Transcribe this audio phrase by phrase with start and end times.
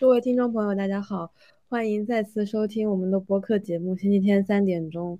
[0.00, 1.30] 各位听众朋友，大家好，
[1.68, 3.94] 欢迎再次收听我们的播客节目。
[3.94, 5.18] 星期天三点钟，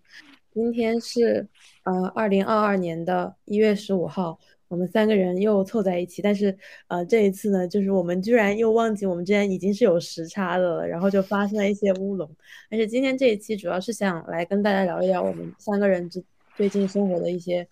[0.55, 1.47] 今天是
[1.85, 4.39] 呃二零二二年的一月十五号，
[4.69, 6.57] 我们三个人又凑在一起，但是
[6.89, 12.27] 呃这一次呢，就是我们居然又忘记我们之间已经是有时差的了，然后就发生了一些乌龙。
[12.71, 16.25] 但是今天这一期主要是想来跟大家聊一聊我们三个人之
[16.57, 17.69] 最近生活的一些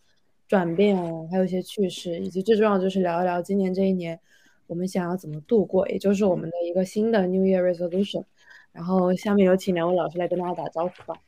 [0.47, 4.21] 转变啊，还有一些趣事，以及最重要就是聊一聊今年这一年。
[4.69, 8.23] 我们想要怎么度过，也就是我们的一个新的 New Year Resolution。
[8.71, 11.19] 然后下面有请两位老师来跟大家打招呼吧。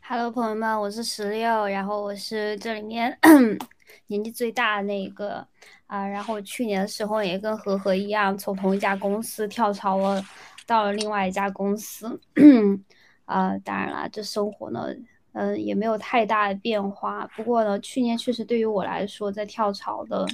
[0.00, 3.16] Hello，朋友们，我是十六，然后我是这里面
[4.08, 5.46] 年纪最大的那一个
[5.86, 6.06] 啊。
[6.06, 10.20] 然后去年的时候也跟和和一样，从同一家公司跳槽了，
[10.66, 12.20] 到了另外一家公司。
[13.26, 14.88] 啊，当然了，这生活呢，
[15.34, 17.28] 嗯，也没有太大的变化。
[17.36, 20.26] 不过呢，去年确实对于我来说，在跳槽的，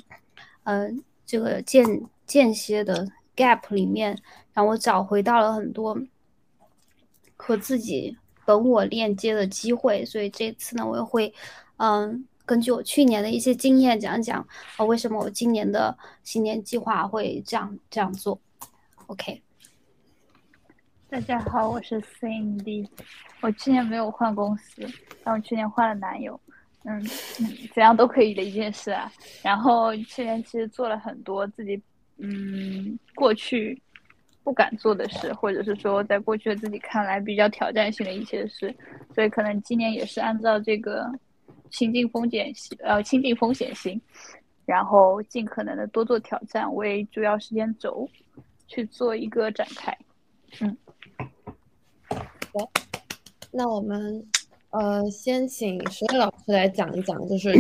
[0.65, 1.05] 嗯。
[1.25, 1.85] 这个间
[2.27, 3.07] 间歇的
[3.37, 4.17] gap 里面，
[4.53, 5.99] 让我找回到了很多
[7.37, 10.05] 和自己本我链接的机会。
[10.05, 11.33] 所以这次呢，我也会
[11.77, 18.41] 嗯，根据我去年的一些经验讲讲啊，为什么我今年的新年计划会这样这样做。
[19.07, 19.43] OK，
[21.09, 22.89] 大家好，我是 Cindy，
[23.41, 24.87] 我去年没有换公司，
[25.25, 26.39] 但我去年换了男友。
[26.85, 27.01] 嗯，
[27.73, 29.11] 怎样都可以的一件事啊。
[29.43, 31.81] 然后去年其实做了很多自己
[32.19, 33.81] 嗯过去
[34.43, 38.75] 不敢做的事，或者是说在过去的自己看来比较挑战性的一些事，
[39.15, 41.09] 所以可能今年也是按照这个
[41.71, 44.01] 亲近风险呃亲近风险性，
[44.67, 48.09] 然后尽可能的多做挑战为主要时间轴
[48.67, 49.97] 去做一个展开。
[50.61, 50.77] 嗯，
[52.09, 52.71] 好，
[53.53, 54.27] 那我们。
[54.73, 57.53] 呃，先请石磊老师来讲一讲，就是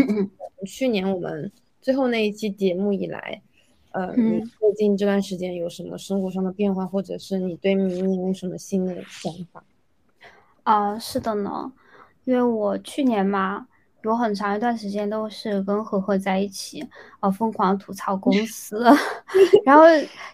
[0.66, 1.50] 去年我们
[1.80, 3.40] 最后那一期节目以来，
[3.92, 9.62] 呃，你最近这段时间有什么生活上的变化，或者是你对明年有什么新的想法？
[10.64, 11.72] 啊，是的呢，
[12.24, 13.68] 因为我去年嘛。
[14.02, 16.84] 有很长一段时间都是跟何何在一起，
[17.20, 18.84] 呃，疯狂吐槽公 司，
[19.64, 19.84] 然后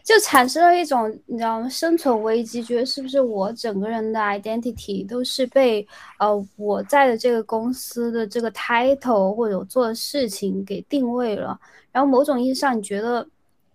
[0.02, 1.68] 就产生了一种你知道吗？
[1.68, 5.86] 生存危机，觉得是不是我整个人的 identity 都是被
[6.18, 11.58] 呃我在的这个公司的这个 title 或者做的事情给定位了，
[11.92, 13.26] 然后某种意义上你觉得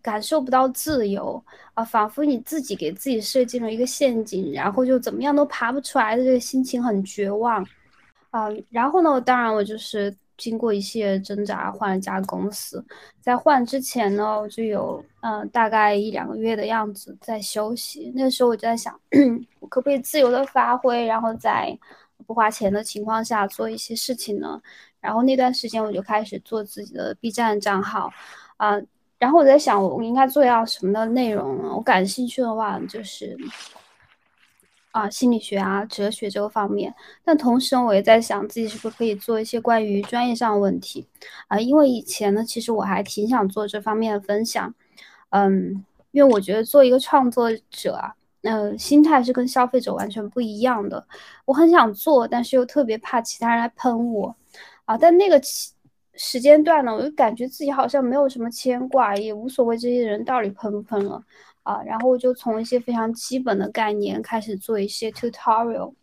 [0.02, 1.42] 感受不到自由
[1.76, 7.66] 啊，仿佛你自己给自己设计了一个陷阱，然后就怎么样都爬不出来的这个心情很绝望。
[8.34, 9.22] 啊，然后呢？
[9.22, 12.84] 当然，我就是经过一系列挣扎换了家公司。
[13.22, 18.12] 在换之前呢，我就有嗯大概一两个月的样子在休息。
[18.16, 19.00] 那个时候我就在想，
[19.62, 21.78] 我可不可以自由的发挥，然后在
[22.26, 24.60] 不花钱的情况下做一些事情呢？
[25.00, 28.12] 然后那段时间我就开始做自己的 B 站账号
[28.58, 28.82] 啊。
[29.20, 31.72] 然后我在想，我应该做要什么的内容呢？
[31.72, 33.38] 我感兴趣的话就是。
[34.94, 36.94] 啊，心理学啊，哲学这个方面，
[37.26, 41.08] 但同时我也在想自己是不是可以做一些关于专业上的问题。
[41.48, 44.74] 啊，因为以前呢，其实我还挺想做这方面的分享，
[45.32, 51.08] 嗯，因为我觉得做一个创作者啊，呃，心态是跟消费者完全不一样的，
[51.46, 54.36] 我很想做，但是又特别怕其他人来喷我。
[54.86, 55.72] 啊，但那个时
[56.16, 61.24] 时间段呢，我就感觉自己好像没有什么牵挂，也无所谓这些人到底喷不喷了。
[61.64, 65.94] 啊，然后我就从一些非常基本的概念开始做一些 tutorial，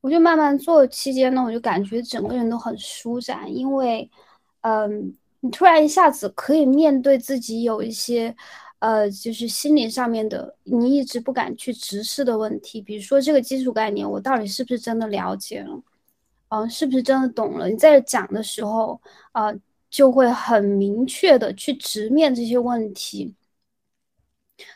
[0.00, 4.10] 我就慢慢做期间呢，我就感觉整个人都很舒展，因为，
[4.62, 8.34] 嗯，你突然一下子可以面对自己有一些，
[8.78, 15.82] 呃，就是心理上面的你一直不敢去直视的问题，比如说这个基础概念，我到底是不是真的了解了？
[16.48, 17.68] 嗯，是不是真的懂了？
[17.68, 19.00] 你在讲的时候，
[19.32, 19.52] 啊，
[19.90, 23.34] 就会很明确的去直面这些问题。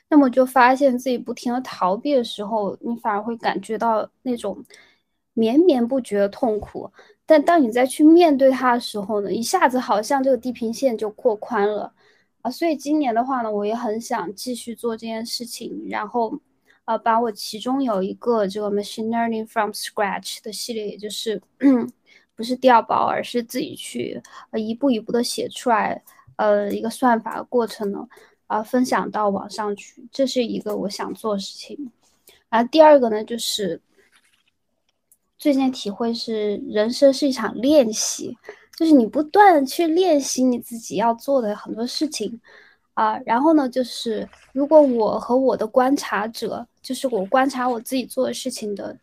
[0.08, 4.64] 那么就发现自己不停的逃避的时候，你反而会感觉到那种
[5.34, 6.90] 绵绵不绝的痛苦。
[7.24, 11.92] 但当你再去面对它的时候呢，一下子好像这个地平线就扩宽了
[12.42, 12.50] 啊！
[12.50, 16.38] 所以今年的话呢，我也很想继续做这件事情，然后
[16.84, 21.42] 呃，把我其中有一个这个 machine learning from scratch 的系列，也就是
[22.36, 26.00] 不是调包，而是自己去呃一步一步的写出来
[26.36, 28.06] 呃一个算法过程呢。
[28.46, 31.90] 啊，分享到网上去，这是一个我想做的事情。
[32.48, 33.80] 然后第二个呢，就是
[35.36, 38.38] 最近体会是，人生是一场练习，
[38.76, 42.40] 就是你不断去练习你自己要做的很多事情
[42.94, 43.18] 啊。
[43.26, 48.96] 然后呢，就是如果我和我的观察者，就是我观察我自己做的事情的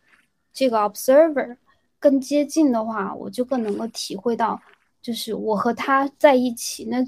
[0.53, 1.57] 这个 observer
[1.99, 4.61] 更接近的话，我就更能够体会到，
[5.01, 7.05] 就是我和他在一起那。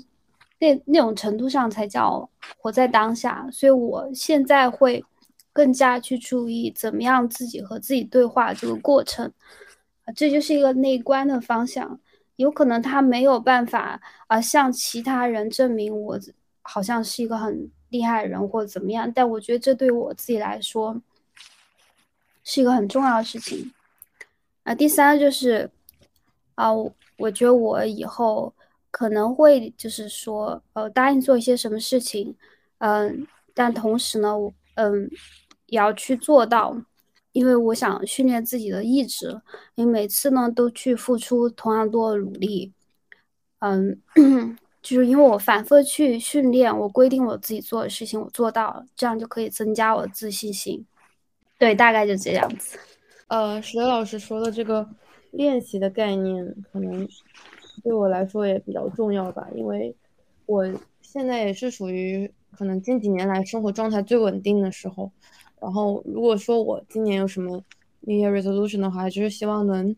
[0.65, 3.47] 那那种程度上才叫活在当下。
[3.51, 5.03] 所以我现在会
[5.53, 9.31] 更加去注意怎么样自己和自己对话这个过程，
[10.05, 11.99] 啊，这就是一个内观的方向。
[12.37, 16.19] 有可能他没有办法啊，向其他人证明我
[16.61, 21.01] 好像是一个很厉害的人或怎么样，但我觉得这对我自己来说
[22.43, 23.71] 是一个很重要的事情。
[24.63, 25.69] 啊，第三就是
[26.55, 26.69] 啊，
[27.17, 28.53] 我觉得我以后
[28.95, 32.33] 可能会就是说呃答应做一些什么事情，
[32.77, 35.09] 嗯，但同时呢，我嗯
[35.65, 36.81] 也要去做到。
[37.33, 39.41] 因为我想训练自己的意志，
[39.75, 42.71] 你每次呢都去付出同样多的努力，
[43.59, 43.99] 嗯，
[44.81, 50.85] 就是因为我反复去训练，我规定我自己做的事情，我做到了，这样就可以增加我的自信心。
[51.59, 52.79] 对，大概就这样子。
[53.27, 54.87] 呃，石磊老师说的这个
[55.31, 57.05] 练习的概念，可能
[57.83, 59.95] 对我来说也比较重要吧，因为
[60.45, 60.65] 我
[61.01, 65.11] 现在也是属于可能近几年来生活状态最稳定的时候。
[65.61, 67.63] 然后，如果说我今年有什么
[68.01, 69.95] New Year Resolution 的话，就是希望能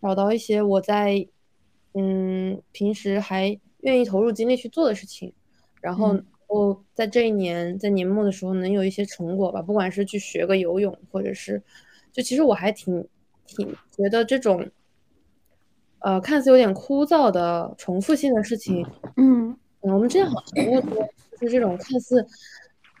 [0.00, 1.26] 找到一些我在
[1.92, 5.32] 嗯平时还愿意投入精力去做的事情，
[5.80, 6.16] 然后
[6.46, 9.60] 我在这一年在年末的时候能有一些成果吧。
[9.60, 11.62] 不管是去学个游泳，或者是
[12.12, 13.06] 就其实我还挺
[13.46, 14.66] 挺觉得这种
[16.00, 18.86] 呃看似有点枯燥的重复性的事情，
[19.16, 20.80] 嗯，我们之前好像说
[21.38, 22.26] 就是这种看似。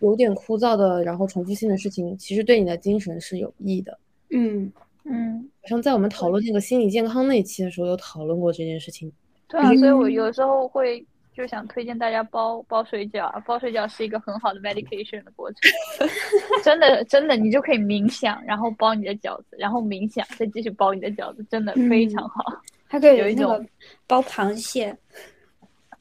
[0.02, 3.98] 有点枯燥的，然后重复性的事情，其实对你的精神是有益的。
[4.30, 4.72] 嗯
[5.04, 9.12] 嗯，好像在我们讨论那个心理健康那一期的时候，有讨论过这件事情。
[9.46, 15.58] 对啊，所以我有时候会就想推荐大家包包水饺，包水饺是一个很好的 medication 的过程。
[16.64, 22.42] 真 的真的，你就可以冥想，然后包你的饺子，然后冥想，再继续包你的饺子，真的非常好。
[22.90, 23.64] 还可以有一种
[24.08, 24.96] 包螃蟹，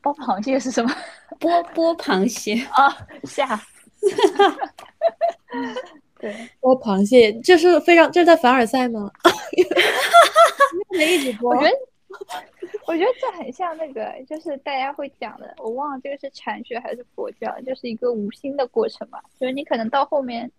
[0.01, 0.91] 包螃蟹是什么？
[1.39, 2.89] 剥剥螃蟹啊，
[3.25, 3.45] 下。
[3.55, 4.71] 哈哈，
[6.19, 9.11] 对，剥螃蟹就是非常，这是在凡尔赛吗？
[9.23, 11.49] 哈哈哈一直剥。
[11.49, 11.77] 我觉得，
[12.87, 19.19] 我觉得这很像那个，就是大家会讲的，我忘了这个是禅学还是佛教，就是一个无心的过程嘛。
[19.39, 20.51] 就是你可能到后面，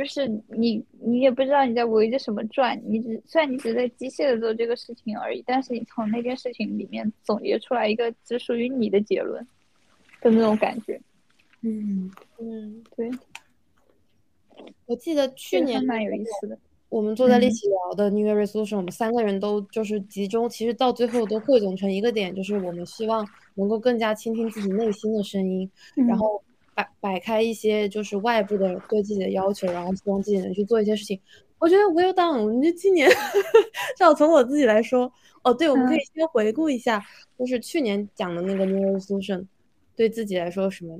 [0.00, 9.46] 就是你你也不知道你在围着什么转，你只虽然你只在机械的做这个事情而已，但是你从那件事情里面总结出来一个只属于你的结论
[10.22, 10.98] 的那种感觉。
[11.60, 13.10] 嗯嗯，对，
[14.86, 16.58] 我记得去年蛮有意思的。
[16.88, 25.70] 我们坐在一起聊的 New Year Resolution，我们三个人都就是集中，其实到最后都汇总成一个点，就是我们希望能够更加倾听自己内心的声音，
[26.08, 26.42] 然后
[26.80, 31.20] 摆摆开一些就是外部的对自己的要求，然后希望自己能去做一些事情。
[31.58, 32.62] 我觉得 Well done！
[32.62, 33.08] 这今年
[33.96, 35.12] 至少从我自己来说，
[35.42, 37.04] 哦，对，我们可以先回顾一下，
[37.38, 39.46] 就是去年讲的那个 New Resolution，
[39.94, 40.98] 对自己来说什么？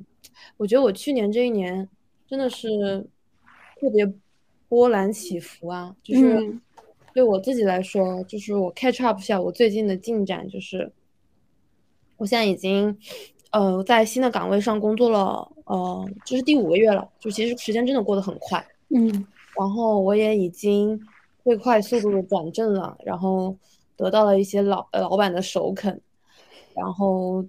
[0.58, 1.88] 我觉得我去年这一年
[2.28, 2.68] 真的是
[3.80, 4.06] 特别
[4.68, 6.58] 波澜起伏啊，就是
[7.14, 10.92] 对我自己来说，就是我 catch up 下我最近的进展，就是
[12.18, 12.98] 我现在已经
[13.50, 19.26] 呃在新的岗位上工作了，呃，这是第五个月了，就其实时间真的过得很快，嗯，
[19.58, 21.00] 然后我也已经
[21.44, 23.56] 最快速度的转正了，然后
[23.96, 26.00] 得到了一些老老板的首肯，
[26.74, 27.44] 然后。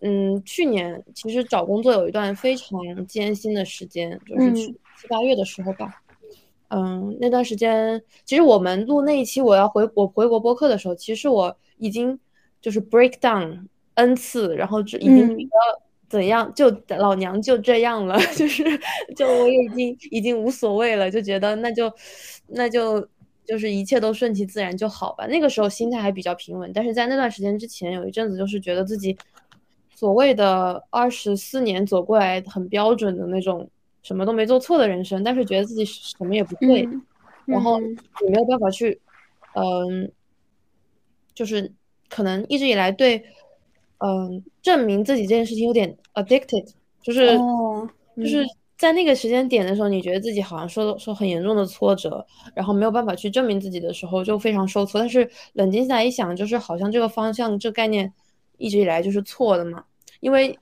[0.00, 2.70] 嗯，去年其实找工作有一段非常
[3.08, 5.92] 艰辛的时间，就是七八月的时候吧。
[6.68, 12.16] 嗯，那段时间其实我们录那一期我要回我回国播客的时候，其实我已经
[12.60, 13.66] 就是 break down
[13.98, 18.64] n 次，然后就已经觉得怎样就老娘就这样了， 就是
[19.16, 21.92] 就我也已经已经无所谓了，就觉得那就
[22.46, 23.06] 那就
[23.44, 25.26] 就是一切都顺其自然就好吧。
[25.26, 29.16] 那个时候心态还比较平稳，但是在那段时间之前有一阵子就是觉得自己。
[29.94, 33.68] 所谓的二十四年走过来很标准的那种
[34.04, 36.88] 什么都没做错的人生，但是觉得自己什么也不会，
[37.46, 39.00] 然后也没有办法去，
[39.56, 40.08] 嗯，
[41.34, 41.72] 就是
[42.08, 43.24] 可能一直以来对，
[43.98, 46.66] 嗯，证明自己这件事情有点 addicted，
[47.02, 47.36] 就是
[48.16, 52.24] 就是在那个时间点的时候，你觉得自己好像受受很严重的挫折，
[52.54, 55.00] 然后没有办法去证明自己的时候，就非常受挫。
[55.00, 58.12] 但是冷静下来一想，就是好像这个方向这概念
[58.56, 59.84] 一直以来就是错的嘛。
[60.20, 60.56] 因为，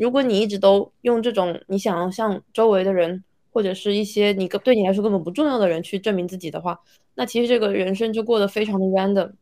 [0.00, 6.78] 如果你一直都用这种你想要向周围的人或者是一些你对你来说根本不重要的人去证明自己的话，
[7.14, 9.32] 那其实这个人生就过得非常的 random。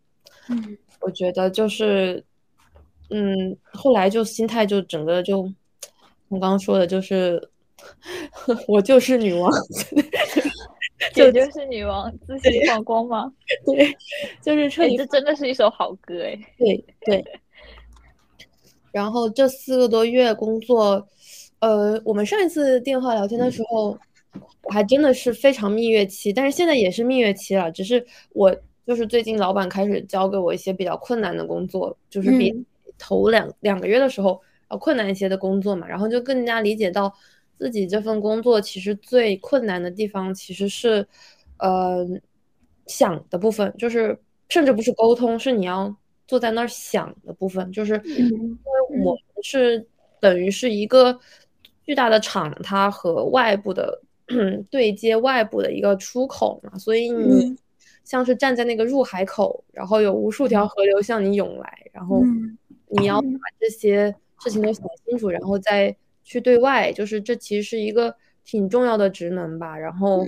[0.49, 2.25] 嗯，我觉得就是，
[3.11, 5.41] 嗯，后来就心态就整个就，
[6.29, 7.41] 我刚刚说的就是，
[8.67, 9.51] 我就是女王，
[11.13, 13.33] 姐就是女王，自信放光吗？
[13.67, 13.97] 对，
[14.43, 16.39] 就是彻底，这真的是一首好歌哎。
[16.57, 17.25] 对对。
[18.93, 21.07] 然后这四个多月工作，
[21.61, 23.97] 呃，我们上一次电话聊天的时候，
[24.63, 28.53] 我还真的是非常蜜月期，但是现在也是蜜月期了，只是我
[28.85, 32.53] 就是最近老板开始交给我一些比较困难的工作，就是比
[33.01, 37.13] 头两两个月的时候啊困难一些的工作嘛，然后就更加理解到
[37.59, 41.05] 自己这份工作其实最困难的地方其实是，
[41.59, 42.07] 呃，
[42.87, 44.17] 想的部分，就是
[44.49, 45.97] 甚至不是沟通，是你要。
[46.27, 49.85] 坐在那儿想的部分，就是因为我们是
[50.21, 51.19] 等于是一个
[51.83, 54.01] 巨大的厂，它和外部的
[54.71, 57.59] 对接外部的一个出口嘛，所以你
[58.05, 62.23] 像是站在那个入海口，然后有无数条河流向你涌来，然后
[62.91, 63.29] 你要把
[63.59, 69.77] 这些事情都想清楚，然后再去对外，就是这其实是一个挺重要的职能吧。
[69.77, 70.25] 然后，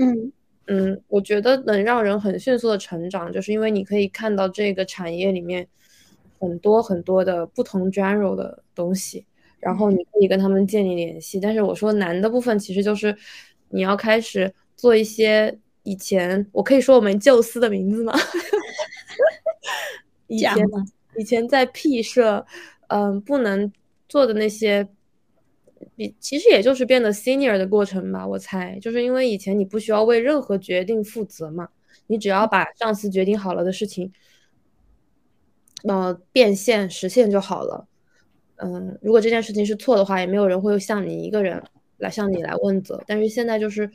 [0.66, 5.68] 嗯，我觉得能让人很迅速的成长，就是因为你可以看到这个产业里面。
[6.40, 9.24] 很多很多的不同 general 的东西，
[9.60, 11.38] 然后你可以跟他们建立联系。
[11.38, 13.16] 但是我说难的部分其实就是
[13.68, 18.12] 你要开始做一些以前我可以说我们旧司的名字吗？
[20.26, 20.52] 以前
[21.16, 22.44] 以前在 P 社，
[22.88, 23.72] 嗯，不能
[24.08, 24.88] 做的那些，
[25.96, 28.26] 比其实也就是变得 senior 的过程吧。
[28.26, 31.68] 我猜就是因为以前你不需要为任何决定负责嘛，
[32.06, 34.12] 你只要把上司决定好了的事情。
[35.84, 37.88] 呃，变现实现就好了。
[38.56, 41.60] 嗯，如果这件事情是错的话，也没有人会向你一个人
[41.98, 43.02] 来向你来问责。
[43.04, 43.90] 但是现在就是，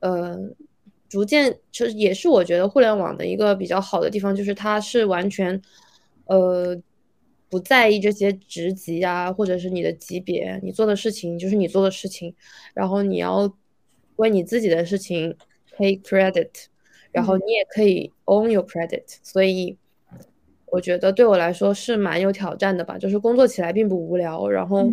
[0.00, 0.34] 呃，
[1.10, 5.60] 逐渐其实也是我觉得互联网的一个比较好的地方，就是它是完全
[6.26, 6.76] 呃
[7.48, 12.34] 不在意这些职级啊，或者是你的级别，你做的事情就是你做的事情，
[12.74, 13.52] 然后你要
[14.16, 15.36] 为你自己的事情
[15.76, 16.50] take credit，
[17.12, 19.76] 然后你也可以 own your credit，所以。
[20.68, 24.92] 我觉得对我来说是蛮有挑战的吧，就是工作起来并不无聊，然后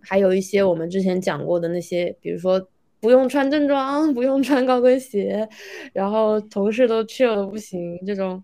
[0.00, 2.68] 还有一些我们之前讲过的那些，比如说
[3.00, 5.46] 不用穿正装，不用穿高跟鞋，
[5.92, 8.42] 然后同事都 chill 的不行这种，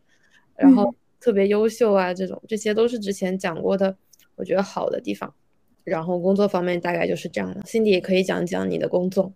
[0.55, 0.95] 然后
[1.27, 3.97] 特别优秀啊这种，这些都是之前讲过的，
[4.37, 5.35] 我觉得好的地方。
[5.83, 9.33] 然后工作方面大概就是这样的，Cindy 也可以讲讲你的工作。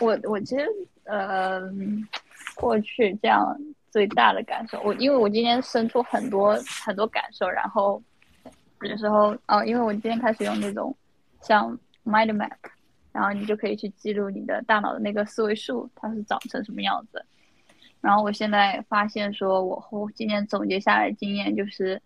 [0.00, 0.66] 我我其实
[1.04, 1.62] 呃
[2.54, 3.56] 过去这样。
[3.88, 6.54] 最大的感受，我因为我今天生出很多
[6.84, 8.02] 很多感受，然后
[8.82, 10.94] 有时候哦，因为我今天开始用那种
[11.40, 11.72] 像
[12.04, 12.50] Mind Map，
[13.10, 17.24] 然后你就可以去记录你的大脑的那个思维树，它是长成什么样子。
[18.00, 22.00] 然后我现在发现说，我后今年总结下来经验就是。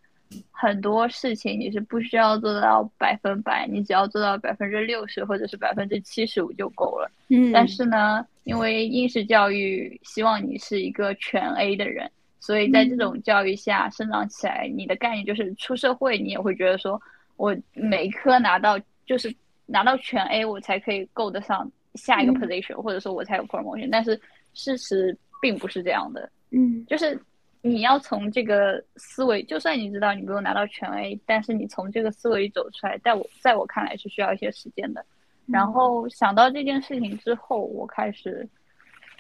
[0.52, 7.10] 很多事情你是不需要做到百分百，你只要做到百分之六十或者是百分之七十五就够了。
[7.30, 17.02] 嗯，但是呢，因为应试教育希望你是一个全 A 的人，所以在这种教育下生长起来，你的概念就是出社会你也会觉得说，
[17.34, 19.34] 我每一科拿到就是
[19.66, 23.88] 拿到全 A，我才可以够得上下一个 position，或者说我才有 promotion。
[23.90, 24.20] 但是
[24.54, 26.30] 事实并不是这样的。
[26.50, 27.20] 嗯，就是。
[27.62, 35.04] 你要从这个思维，就算你知道你没有拿到全 A，但是你从这个思维走出来，在我在我看来是需要一些时间的。
[35.44, 38.48] 然后想到这件事情之后，我开始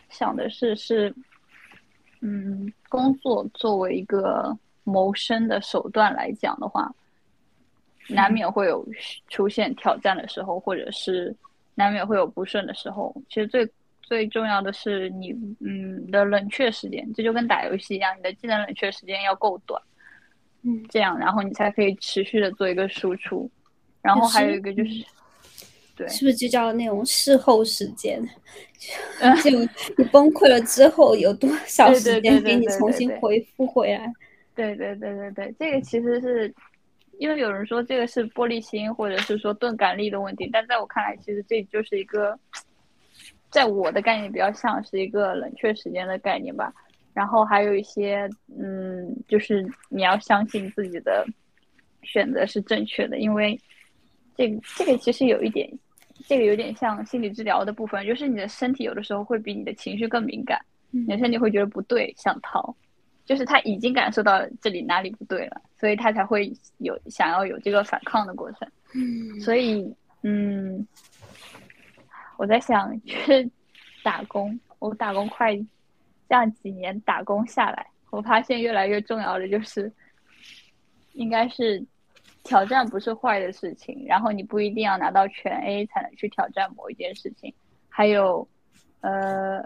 [0.08, 1.14] 想的是，是，
[2.22, 6.90] 嗯，工作作为一个谋生的手段来讲的话，
[8.08, 8.82] 难免会有
[9.28, 11.36] 出现挑战的时候，或者是
[11.74, 13.14] 难免会有不顺的时候。
[13.28, 13.70] 其实最。
[14.10, 19.80] 最重要的是你，嗯，的冷却时间，这就跟打游戏一样，你的技能冷却时间要够短，
[20.64, 23.48] 嗯，这样，然后你才可以持续的做一个输出。
[24.02, 25.04] 然后还有一个就是，
[25.94, 28.20] 对，是不是就叫那种事后时间？
[29.44, 29.50] 就
[29.96, 34.12] 你崩溃了之后有多少时间给你重新恢复回来？
[34.56, 36.52] 对对对对对，这个其实是
[37.20, 42.36] 因为有人说这个是玻璃心或者是说钝感力的问题，但在我看来，其实这就是一个。
[43.50, 46.72] 在我的概念比较像是一个冷却时间的概念吧，
[47.12, 51.26] 然后还有一些，嗯，就是你要相信自己的
[52.02, 53.60] 选择是正确的，因为
[54.36, 55.68] 这这个其实有一点，
[56.28, 60.60] 这个有点像心理治疗的部分，就是你的身体有的时候会比你的情绪更敏感，
[60.92, 62.72] 你的身体会觉得不对，想逃，
[63.24, 68.68] 就是他已经感受到这里哪里不对了，所以他才会有想要有这个反抗的过程，
[69.40, 69.92] 所以，
[70.22, 70.86] 嗯。
[72.40, 73.50] 我在想去
[74.02, 75.54] 打工，我打工快
[76.26, 79.92] 这样几年打工下来，我发现越来越重要的就是，
[81.12, 81.84] 应该是
[82.42, 87.52] 挑战不是坏的事情，然后你不一定要拿到全 A 才能去挑战某一件事情。
[87.90, 88.48] 还有，
[89.02, 89.62] 呃，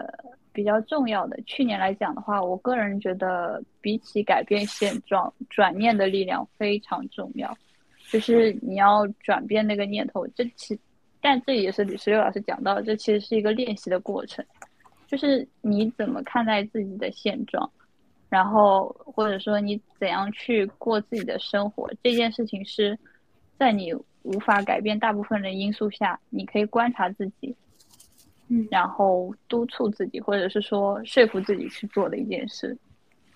[0.51, 7.57] 比较重要的，去年来讲的话，我个人觉得比起改变现状，转念的力量非常重要。
[8.11, 10.27] 就是你要转变那个念头。
[10.35, 10.77] 这其，
[11.25, 14.45] 但这也是李十六老师讲到，这其实是一个练习的过程，
[15.07, 17.67] 就是你怎么看待自己的现状，
[18.29, 22.95] 然后或者说你怎样去过自己的生活，这件事情是
[23.57, 23.91] 在你
[24.21, 27.55] 无法改变大部分的因素下，你可以观察自己。
[28.47, 32.77] 嗯，然后督促自己，或者是说说服自己去做的一件事。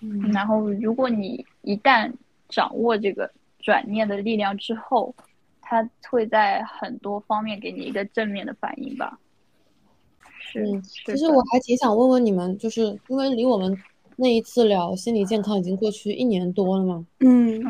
[0.00, 2.08] 嗯，然后如果你一旦
[2.48, 3.28] 掌握这个
[3.58, 5.12] 转念的力量之后，
[5.70, 9.20] 它会在很多方面给你一个正面的反应吧。
[10.40, 10.66] 是，
[11.06, 13.76] 其实我还挺想问问你们，就是因为离我们
[14.16, 17.06] 那一次聊心理健康已经过去一年多了嘛。
[17.20, 17.62] 嗯，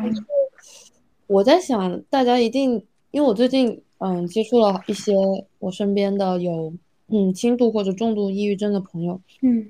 [1.27, 5.13] 我在想，大家一定，因为我最近嗯接触了一些
[5.59, 6.73] 我身边的有。
[7.13, 9.67] 嗯，轻度或者重度抑郁症的朋友，嗯，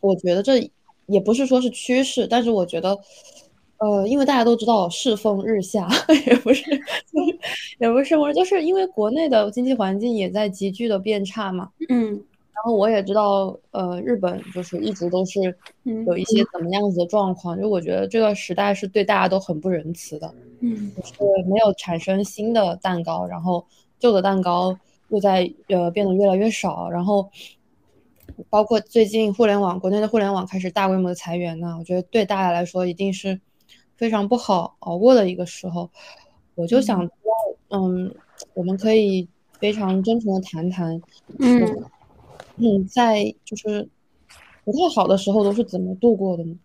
[0.00, 0.70] 我觉得这
[1.04, 2.98] 也不是说是趋势，但是我觉得，
[3.80, 5.88] 呃，因为大家都知道世风日下，
[6.26, 6.62] 也不是，
[7.78, 12.10] 也不是我就是因为国内的经济环境也在急剧的变差嘛，嗯，
[12.52, 15.40] 然后我也知道，呃，日本就是一直都是
[16.06, 16.44] 有一些。
[16.52, 21.14] 怎么样子的状况，就我觉得这个时代是对大家都很不仁慈的，嗯，就是
[21.48, 23.64] 没有产生新的蛋糕，然后
[23.98, 24.78] 旧的蛋糕。
[25.12, 27.28] 又在呃变得越来越少，然后
[28.48, 33.40] 包括最近互联网国内的互联网开始大规模的裁员呢，我觉得对大家来说一定是
[34.00, 35.90] 非常不好熬过的一个时候。
[36.54, 37.06] 我就想
[37.68, 38.14] 嗯，
[38.54, 39.28] 我们可以
[39.58, 40.98] 非常真诚的谈谈，
[41.38, 41.84] 嗯，
[42.56, 43.86] 嗯，在就是
[44.64, 46.56] 不太好的时候都是怎么度过的呢？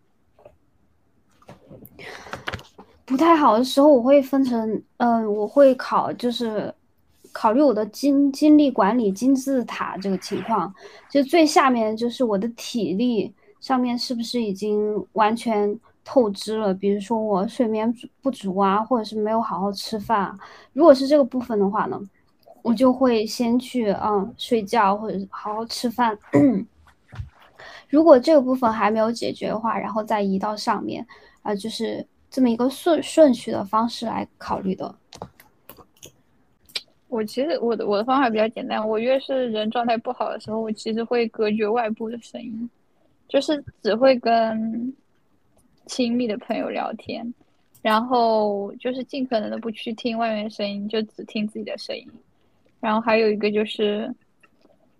[3.05, 6.73] 不太好的时候，我会分成，嗯，我会考就是。
[7.37, 10.73] 考虑我的精精力管理金字塔这个情况，
[11.11, 16.73] 就最下面就是我的体力上面是不是已经完全透支了？
[16.73, 20.33] 比如说我睡眠不足啊，或者是没有好好吃饭。
[20.71, 21.99] 如果是这个部分的话呢，
[22.61, 26.17] 我就会先去嗯睡觉或者好好吃饭。
[27.89, 31.05] 如果这个部分还没有解决的话，然后再移到上面
[31.41, 34.93] 啊，就是这么一个顺顺序的方式来考虑的。
[37.07, 42.69] 我其实我的我的方法比较简单，我越是人状态不好的时候，我其实会隔绝外部的声音，
[43.27, 44.93] 就是只会跟
[45.85, 47.33] 亲密的朋友聊天，
[47.81, 52.07] 然后就是尽可能的不去听外面声音，就只听自己的声音。
[52.79, 54.13] 然后还有一个就是，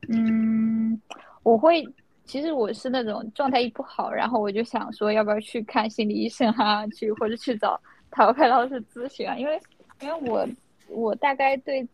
[0.10, 1.00] 嗯，
[1.44, 1.86] 我会
[2.26, 7.80] 其实我是那种状态一不好，然后我就想说要不要去看心理医生啊，去或者去找
[8.12, 9.60] 塔罗牌老师咨询啊，因为
[10.02, 10.48] 因为我
[10.90, 11.88] 我大概对。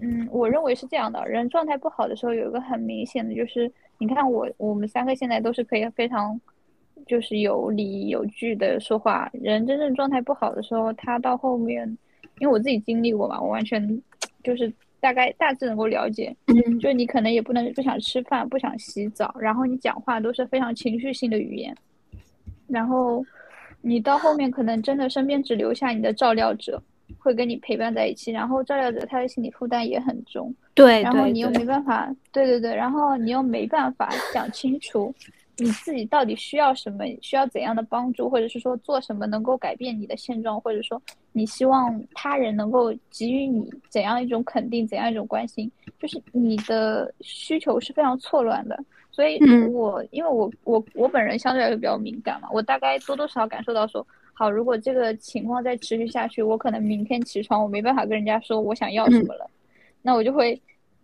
[0.00, 1.28] 嗯，我认为是这样的。
[1.28, 6.40] 人状态不好的时候，有一个很明显的，就是你看我，我们三个现在都是可以非常，
[7.08, 9.28] 就是有理有据的说话。
[9.32, 11.88] 人真正状态不好的时候，他到后面，
[12.38, 14.00] 因为我自己经历过嘛，我完全
[14.44, 16.32] 就是大概大致能够了解。
[16.46, 21.74] 嗯，就你可能也不能不想吃饭，不想洗澡，然后你讲话都是非常情绪性的语言，
[22.68, 23.24] 然后
[23.80, 26.80] 你到后面可能真的身边只留下你的照料者。
[27.18, 35.12] 会跟你陪伴在一起，然后照料者他的心理负担也很重，对，然后你又没办法，对对对，然后你又没办法讲清楚
[35.58, 41.00] 你自己到底需要什么，需要怎样的帮助，或者是说做什么能够改变你的现状，或者说
[41.32, 48.78] 你希望他人能够给予你怎样一种肯定，怎样一种关心，就是你的需求是非常错乱的。
[49.10, 49.38] 所以，
[49.70, 54.06] 我因为我我我本人相对来说比较敏感嘛，我大概多多少少感受到说。
[54.40, 59.50] 好，如果这个情况再持续下去，我可能明天起床我没办法跟人家说我想要什么了，
[60.00, 60.62] 那我就会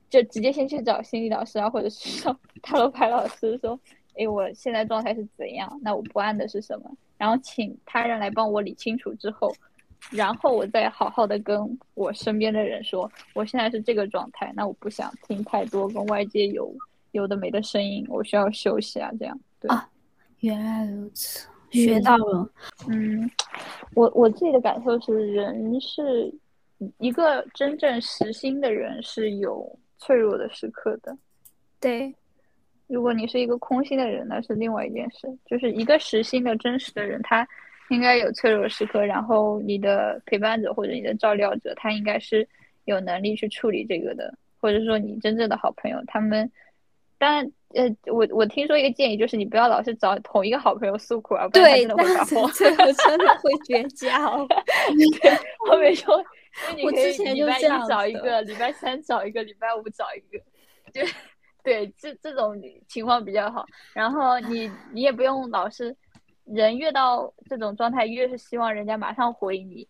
[0.09, 3.77] 就直接先去找心理老师啊，或者是找 塔罗牌老师说，
[4.17, 5.81] 哎，我现在状态是怎样？
[5.83, 6.91] 那我不安的是什么？
[7.17, 9.55] 然后请他人来帮我理清楚之后，
[10.11, 16.75] 然后我再好好的跟我身边的人说，我现在是这个状态，那我不想听太多跟外界有
[17.13, 19.89] 有的没的声音，我需要休息啊，这样对啊，
[20.41, 21.49] 原来如此。
[21.71, 22.49] 学到了，
[22.89, 23.29] 嗯，
[23.97, 26.33] 我我自己的感受是，人是
[26.99, 31.17] 一个真正实心的人是有脆弱的时刻的。
[31.81, 32.15] 对，
[32.87, 35.29] 如果你是一个空心的人，那是另外一件事。
[35.47, 37.47] 就是一个实心的真实的人，他
[37.91, 42.49] 应该有脆弱时刻，然后你的陪伴者或者你的照料者，他应该是
[42.85, 46.51] 有能力去处理这个的，或者说你真正的好朋友，他们
[47.19, 47.51] 当然。
[47.75, 54.09] 呃，我我听说一个建议，就是你不要老是找同一个好朋友诉苦啊，不然他真的会发疯，真的会绝交。
[55.21, 55.33] 对，
[55.69, 56.25] 我没说，
[56.85, 60.39] 我之前就这样找一个，礼拜三找一个，礼拜五找一个，
[60.93, 61.05] 就
[61.65, 62.55] 对，这这种
[62.87, 63.65] 情况比较好。
[63.93, 65.97] 然后你你也不用老是，
[66.45, 69.89] 人越到这种状态，越是希望人家马上回你。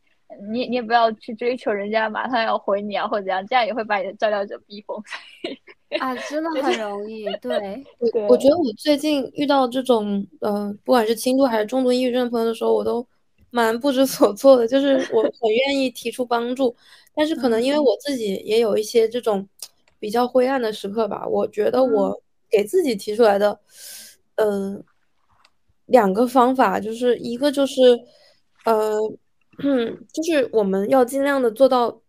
[0.50, 5.00] 你你也不要去追求人家马上要回你啊，或者怎样，这样也会把你的照料者逼疯。
[6.00, 7.24] 啊，真的很容易。
[7.42, 13.06] 对，我我觉得我最近遇到这种呃，不管是轻度还是重度抑郁症朋友的时候，我都
[13.50, 14.66] 蛮不知所措的。
[14.66, 16.74] 就是我很愿意提出帮助，
[17.14, 19.46] 但是可能因为我自己也有一些这种
[20.04, 21.26] 比较灰暗的时刻吧。
[21.26, 23.58] 我觉得我给自己提出来的，
[24.34, 24.84] 嗯，
[25.86, 27.80] 两个方法，就是一个就是
[28.66, 28.98] 呃，
[30.12, 32.02] 就是我们要尽量的做到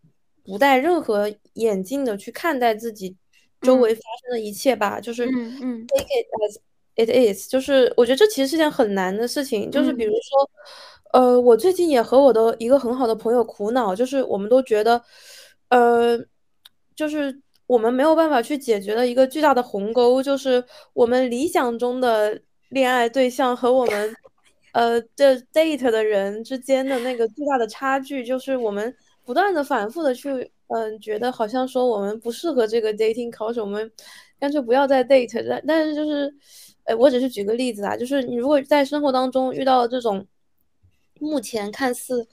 [0.44, 3.16] 不戴任何眼镜的去看待自己。
[3.62, 6.58] 周围发生的一切吧，就是 take it as
[6.94, 7.48] it is。
[7.48, 9.70] 就是我觉得这其实是件很难的事情。
[9.70, 10.50] 就是比如说，
[11.14, 15.02] 呃，我最近也和我的一个很好的朋友苦恼，就是我们都觉得，
[15.70, 16.18] 呃，
[16.94, 24.14] 就是我们没有办法去解决的一个巨大的鸿沟，就是我们理想中的恋爱对象和我们，
[24.72, 30.50] 呃，这 date 的人之间的那个巨大的差距，就是我们不断的反复的去。
[30.68, 33.88] 嗯，觉得好像说我们不适合这个 dating culture，我们
[34.36, 35.46] 干脆不要再 date。
[35.48, 36.34] 但但是就是，
[36.82, 40.26] 哎，我只是举个例子啊，就是你如果在生活当中遇到这种
[41.20, 42.26] 目前看似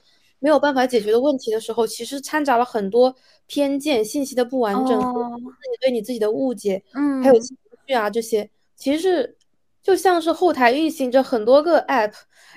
[0.44, 3.14] 没有办法解决的问题的时候，其实掺杂了很多
[3.46, 9.36] 偏见、信息的不完整和自己对你自己的误解，嗯，还有情绪啊这些，其实是
[9.82, 12.12] 就像是后台运行着很多个 app，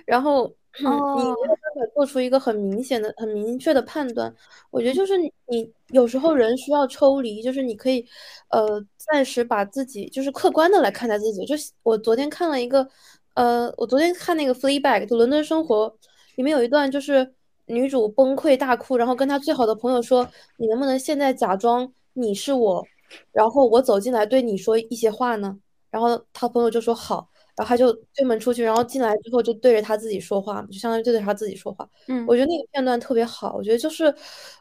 [0.05, 0.53] 然后。
[0.79, 4.31] 你没有办法做出一个很明显的、很明确的判断。
[4.69, 8.05] 我觉得就是你有时候人需要抽离，就是你可以，
[8.49, 11.43] 呃，暂时把自己就是客观的来看待自己。
[11.47, 12.87] 就我昨天看了一个，
[13.33, 15.97] 呃，我昨天看那个《Fleabag》就伦敦生活
[16.35, 17.33] 里面有一段，就是
[17.67, 20.27] 女主崩溃大哭，然后跟她最好的朋友说
[20.57, 22.85] ：“你能不能现在假装你是我，
[23.31, 25.57] 然后我走进来对你说一些话呢？”
[25.91, 31.89] 然后她朋友就说：“好。”然后她就推门出去，然后进来之后就对着她自己说话，就相当于对着她自己说话。
[32.07, 33.55] 嗯，我觉得那个片段特别好。
[33.55, 34.13] 我觉得就是，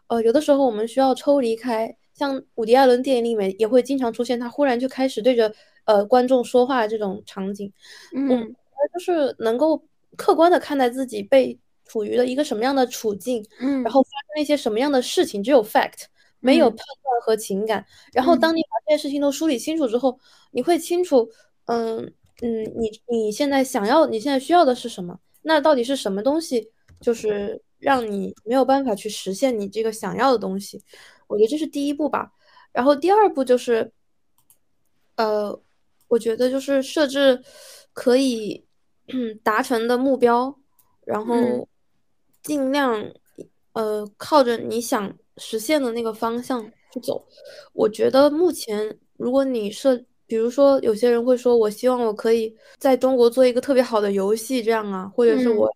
[0.06, 5.52] 呃，有的时候我们需要抽离开，像伍迪·艾伦电影里面也会经常出现他忽然就开始对着
[5.84, 7.70] 呃观众说话这种场景。
[8.14, 8.54] 嗯，
[8.94, 9.82] 就是能够
[10.16, 16.04] 客观的看待自己被处于了一个什么样的处境，嗯，然后发生了一些什么样的事情，只有 fact，
[16.40, 17.84] 没有判断和情感。
[18.12, 20.18] 然后当你把这些事情都梳理清楚之后，
[20.50, 21.28] 你会清楚，
[21.66, 22.12] 嗯。
[22.42, 25.18] 嗯，你你现在想要，你现在需要的是什么？
[25.40, 26.70] 那到底是什么东西，
[27.00, 30.84] 就是让你没有办法去实现你这个想要的东西？
[31.28, 32.30] 我觉得这是第一步吧。
[32.72, 33.90] 然后第二步就是，
[35.16, 35.58] 呃，
[36.08, 37.42] 我觉得就是设置
[37.94, 38.66] 可以
[39.42, 40.54] 达成的目标，
[41.06, 41.66] 然后
[42.46, 43.04] 尽量
[43.74, 47.22] 呃靠着你想实现的那个方向去走。
[47.74, 55.70] 我觉得目前如果你设比如说，有些人会说：“我希望我可以在中国做一个特别好的游戏，这样啊，或者是我，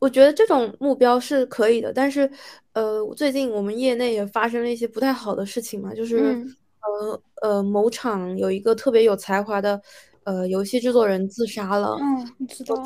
[0.00, 2.28] 我觉得这种目标是可以的。”但是，
[2.72, 6.36] 呃，最近我们业内也发生了一些不太好的事情嘛，就是，
[6.80, 9.80] 呃呃，某厂有一个特别有才华的，
[10.24, 11.96] 呃，游戏制作人自杀了。
[12.00, 12.82] 嗯，你知道他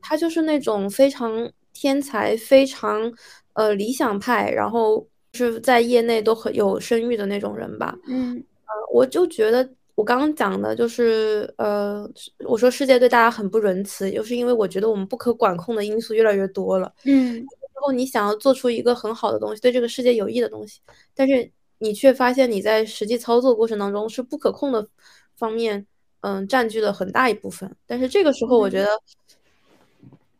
[0.00, 3.12] 他就是那种非常天才、非常
[3.54, 7.96] 呃理想派，然后是在业内都很有声誉的那种人吧。
[8.08, 9.68] 嗯，呃，我就觉得。
[9.96, 12.06] 我刚刚讲的就是，呃，
[12.46, 16.92] 我说世界对大家很不仁慈，就是因为我觉得我们不可管控的因素越来越多了。
[17.06, 17.46] 嗯，然
[17.80, 20.80] 后你想要做出一个很好的东西，对这个世界有益的东西，
[21.14, 24.86] 但是你却发现你在实际操作过程当中是不可控的
[25.34, 25.86] 方面，
[26.20, 27.74] 嗯，占据了很大一部分。
[27.86, 28.90] 但是这个时候，我觉得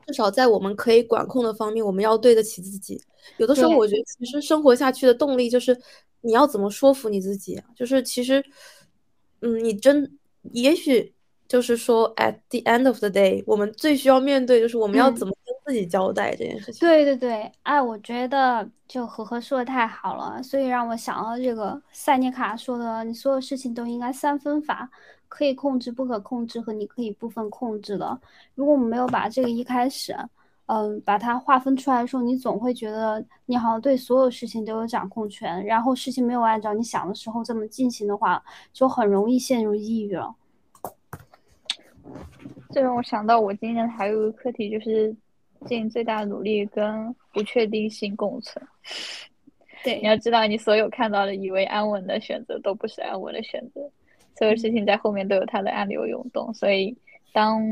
[0.06, 3.00] 至少在我们可以管控的方面，我们要对得起自己。
[3.36, 5.78] 有的时候，我觉得其实生活下去的动力就是
[6.20, 8.44] 你要怎么说服你自己，就是其实。
[9.42, 10.10] 嗯，你真
[10.52, 11.14] 也许
[11.46, 16.80] 就是说，at the end of the day，我们最需要面对就是我们要怎么跟自己交代这件事情。
[16.80, 24.90] 对对对，哎，我觉得就和和说的太好了，所以让我想到这个塞涅卡说的，你所有事情都应该三分法：
[25.28, 28.20] 可以控制、不可控制和你可以部分控制的。
[28.54, 30.16] 如果我们没有把这个一开始。
[30.68, 40.34] 嗯，把它划分出来的时候，你总会觉得你好像对所有事情都有掌控权，然后事情没有按照你想的时候这么进行的话，就很容易陷入抑郁了。
[42.72, 45.14] 这让我想到，我今年还有一个课题，就是
[45.66, 48.66] 尽最大努力跟不确定性共存。
[49.84, 53.88] 对，你要知道，你所有看到的以为安稳的选择，都不是安稳的选择，
[54.36, 56.96] 所有事情在后面都有它的暗流涌动，所以
[57.32, 57.62] 当。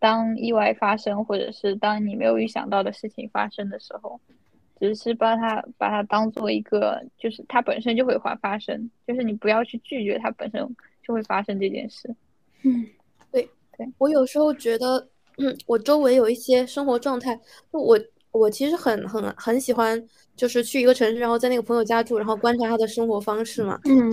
[0.00, 4.20] 当意外发生，或者是当你没有预想到的事情发生的时候，
[4.78, 10.60] 只是把它把它当做一个，就是它本身就会发发生，就是你不要去拒绝它本身
[11.02, 12.14] 就会发生这件事。
[12.64, 12.86] 嗯，
[13.32, 17.34] 对对，我有时候觉得，嗯，我周围有一些生活状态，
[17.72, 17.98] 就我
[18.30, 19.98] 我其实很很很喜欢，
[20.36, 23.80] 就是去一个城市，然后在那个朋友家住，然后观察他的生活方式嘛。
[23.86, 24.12] 嗯，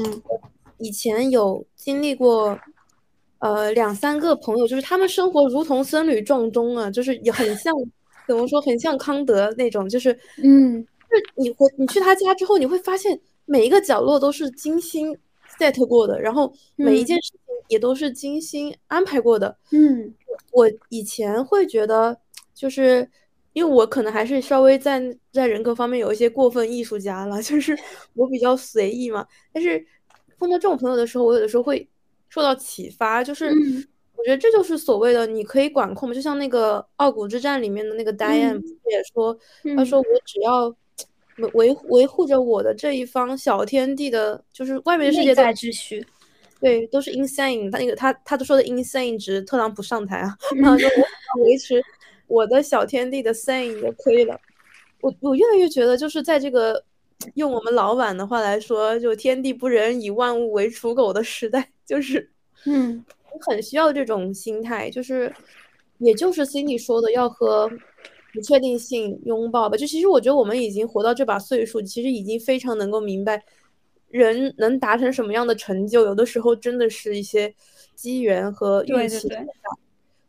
[0.82, 2.60] 以前有经历过，
[3.39, 7.74] 呃，两三个朋友，就是他们生活如同僧侣撞钟啊，就是也很像，
[8.28, 10.12] 怎么说，很像康德那种，就是
[10.44, 15.17] 嗯，就是你回你去他家之后，你会发现每一个角落都是精心
[15.60, 19.56] set 过的，然后每一件事情也都是精心安排过的。
[19.72, 20.13] 嗯，
[20.52, 22.17] 我以前会觉得，
[22.54, 23.08] 就是
[23.54, 27.78] 因为我可能还是稍微在在人格方面有一些过分艺术家了，就是
[28.13, 29.26] 我比较随意嘛。
[29.52, 29.86] 但是
[30.41, 31.88] 碰到这种朋友的时候，我有的时候会
[32.30, 39.34] 受到启发，就是嗯我觉得这就是所谓的你可以管控嘛，就像那个《傲骨之战》里面的那个 Diane 嗯不是也说，
[39.75, 40.67] 他嗯说我只要
[41.38, 46.04] 维维维护着我的这一方小天地的，就是外面的世界在秩序。
[46.60, 47.71] 对，都是 insane。
[47.71, 50.88] 他那个他他都说的 insane 值，特朗普上台啊， 嗯然后说
[51.38, 51.82] 我维持
[52.27, 54.39] 我的小天地的 sane 就可以了。
[55.01, 56.84] 我我越来越觉得，就是在这个
[57.36, 62.29] 用我们老板的话来说，就天地不仁，以万物为刍狗的时代， 就是
[62.65, 63.03] 嗯
[63.41, 65.34] 很需要这种心态，就是
[65.99, 67.69] 也就是 Cindy 说的，要和
[68.34, 69.77] 不确定性拥抱吧。
[69.77, 73.43] 就其实我觉得我们已经活到这把岁数，其实已经非常能够明白，
[74.10, 77.53] 人能达成什么样的成就，有的时候真的是一些
[77.95, 79.47] 机缘和运气对对对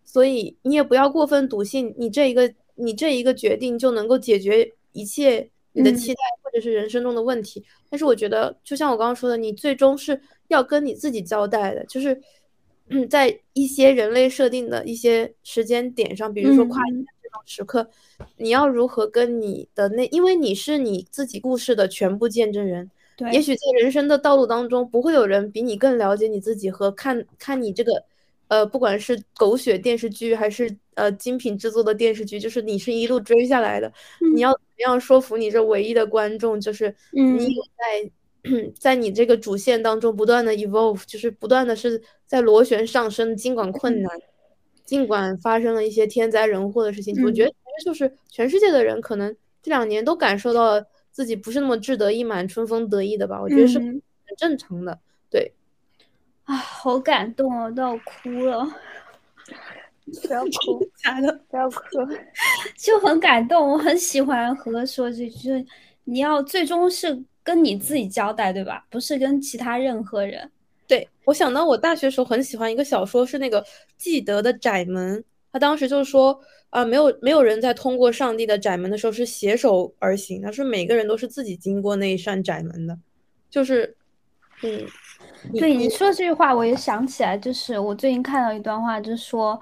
[0.05, 7.65] 所以你也不要过分笃信，你这一个你这一个决定就能够解决一切你的嗯期待或者是人生中的问题。
[7.91, 12.21] 但是我觉得，就像我刚刚说的，你最终是要跟你自己交代的，就是
[12.89, 17.89] 嗯， 在一些人类设定的一些时间点上，比如说跨嗯年这种时刻，
[18.37, 22.91] 你要如何跟你的那，因为你是你自己故事的全部见证人。
[23.17, 28.05] 对，也许在人生的道路当中，不会有人比你更了解你自己和看看你这个，
[28.53, 33.91] 呃，不管是狗血电视剧还是呃精品制作的电视剧，就是你是一路追下来的，
[34.35, 38.11] 你要怎么样说服你这唯一的观众，就是你有在
[38.79, 44.13] 在你这个主线当中不断的 evolve，就是不断的是在螺旋上升，尽管困难，
[44.85, 50.87] 尽管发生了一些天灾人祸的事情，我觉得其实就是全世界的人可能这两年都感受到了。
[51.11, 53.39] 自己不是那么志得意满、春风得意的吧？
[53.39, 54.03] 我觉得是很
[54.37, 54.99] 正常的。
[55.29, 55.53] 对，
[56.53, 58.69] 啊，好感动哦，都要哭了。
[60.27, 61.81] 不要哭，假的，不要哭，
[62.77, 63.71] 就很感动。
[63.71, 65.65] 我很喜欢和说这句，就是
[66.05, 68.85] 你要最终是跟你自己交代，对吧？
[68.91, 70.51] 不是跟其他任何人。
[70.87, 73.65] 对我想到我大学时候很喜欢一个小说，是那个
[73.97, 75.25] 记得的窄门。
[75.51, 76.39] 他当时就是说。
[76.69, 82.99] 啊，没有没有人在通过上帝的窄门的时候是携手而行，他说每个人都是自己经过那一扇窄门的，
[83.51, 83.95] 就是，
[84.63, 84.81] 嗯，
[85.59, 89.61] 对你说这句话，我也想起来，就是我最近看到一段话，就是说，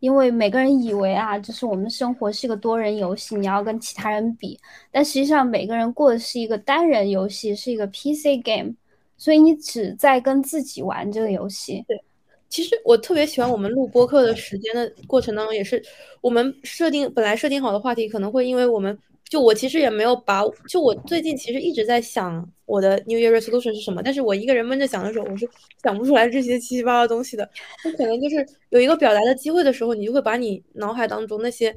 [0.00, 4.58] 因为每个人以为啊，就是我们生活是一个多人游戏，你要跟其他人比，
[4.90, 8.74] 但实际上每个人过的是一个单人游戏，是一个 PC game，
[9.16, 11.84] 所以你只在跟自己玩这个游戏。
[11.86, 12.02] 对。
[12.48, 15.80] 其实我特别喜欢我们录播客的时间的过程当中，也是
[16.20, 18.98] 我们设定本来设定好的话题，可能会因为我们
[19.30, 25.48] 就我其实也没有把，就我最近其实一直在想我的 New Year Resolution 是什么，但是我一个人闷着想的时候，我是
[25.84, 27.48] 想不出来这些七七八八东西的。
[27.84, 31.74] 那可能就是有一个表达的机会的时候，你就会把你脑海当中那些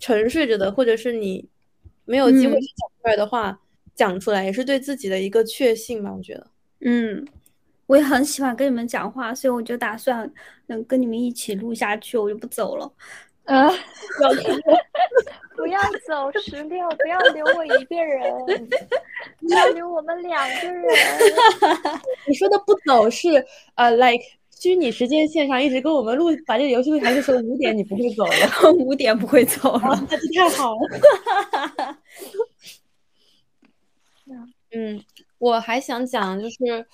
[0.00, 1.48] 沉睡着的，或者是你
[2.04, 3.58] 没有机会去讲出来的话、嗯、
[3.94, 6.46] 讲出来，也是对自己的一个确信吧，我觉得。
[6.80, 7.24] 嗯。
[7.86, 10.32] 我也很喜欢跟你们讲话，所以我就打算
[10.66, 12.88] 能跟你们一起录下去，我就不走了。
[13.44, 13.70] 嗯，
[15.56, 18.22] 不要走，十六，不要留我一个人，
[19.48, 20.84] 要留我们两个人。
[22.26, 28.72] 你说的不走是呃，like 虚拟时间线上一直跟我们录，把这个游戏录，还是说五点你不会走了？
[28.78, 31.98] 五点不会走了，那就太好了。
[34.72, 35.02] 嗯，
[35.38, 36.86] 我还想讲就是。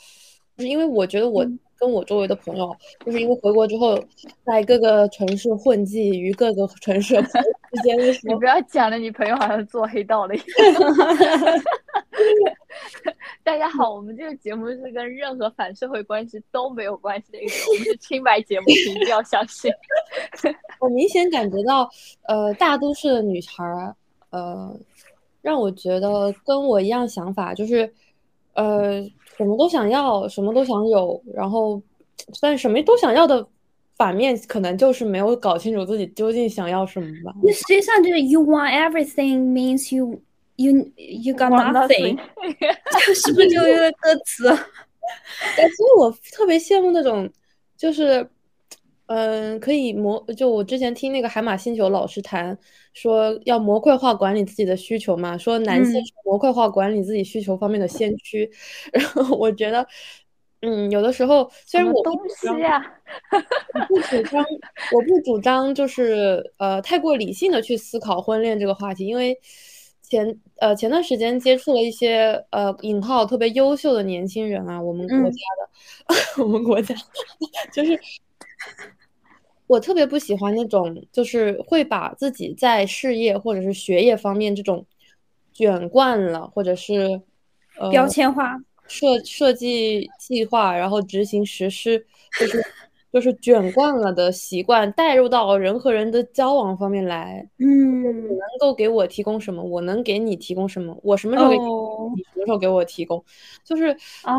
[0.56, 1.46] 就是因为我觉得我
[1.78, 4.02] 跟我周围的朋友，就是因为回国之后，
[4.44, 10.46] 在各个城市混迹于各个城市之间的时候，你不要讲了，你朋友好像做黑道的一样。
[13.44, 19.70] 大家好，我们这个节目是跟任何反社会关系都没有关系的一个，我们是清白节目，你一定要相信。
[20.80, 21.88] 我明显感觉到，
[22.22, 23.94] 呃，大都市的女孩儿，
[24.30, 24.74] 呃，
[25.42, 27.92] 让我觉得跟我一样想法，就是，
[28.54, 29.06] 呃。
[29.36, 31.80] 什么都想要，什么都想有，然后，
[32.40, 33.46] 但什么都想要的
[33.96, 37.34] 反面，可能就是没有搞清楚自己究竟想要什么吧。
[37.42, 40.20] 那实际上就是 you want everything means you
[40.56, 42.18] you you got nothing，
[43.14, 44.48] 是不是就一个歌词？
[45.56, 47.30] 哎，所以我特别羡慕那种，
[47.76, 48.28] 就是
[49.06, 52.56] 嗯，可以模就我之前听那个海马星球老师谈
[52.92, 58.50] 说要模块化管理自己的需求嘛，说男性是模块化管理自己需求方面的先驱，
[58.92, 59.86] 然后我觉得。
[60.62, 62.82] 嗯，有的时候虽然我东西呀，
[63.30, 64.42] 我不主张，
[64.90, 69.38] 我不主张就是呃太过理性的去思考婚恋这个话题，因为
[70.00, 75.68] 前呃前段时间接触了一些呃引号特别优秀的年轻人啊，我们国家的，
[76.42, 76.94] 我们国家
[77.70, 78.00] 就是
[79.66, 84.86] 我特别不喜欢那种就是会把自己在事业或者是学业方面这种
[85.52, 87.20] 卷惯了，或者是
[87.78, 88.56] 呃标签化。
[88.88, 92.06] 设设计计划，然后执行实施，
[92.38, 92.62] 就是
[93.16, 97.48] 就是卷惯了的习惯带入到人和人的交往方面来。
[97.58, 99.62] 嗯，你能够给我提供什么？
[99.62, 100.94] 我能给你提供什么？
[101.02, 101.64] 我什么时候给你？
[101.64, 103.24] 你什么时候给我提供？
[103.64, 103.88] 就是
[104.24, 104.36] 哦，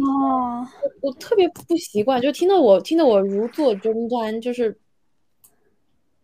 [1.01, 4.77] 我特别不习惯，就听得我听得我如坐针毡，就是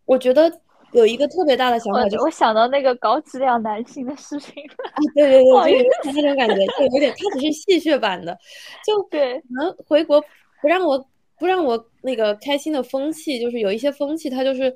[0.04, 0.60] 我觉得。
[0.92, 4.62] 有一个特别大的想法，就我想到那个高质量男性的视频
[4.92, 8.38] 啊，对对对， 就有那种感觉，就有点，他只是戏谑版的，
[8.86, 10.20] 就 对，可能回国
[10.62, 11.04] 不让我
[11.44, 14.74] 不让我那个开心的风气，就是有一些风气，它就是，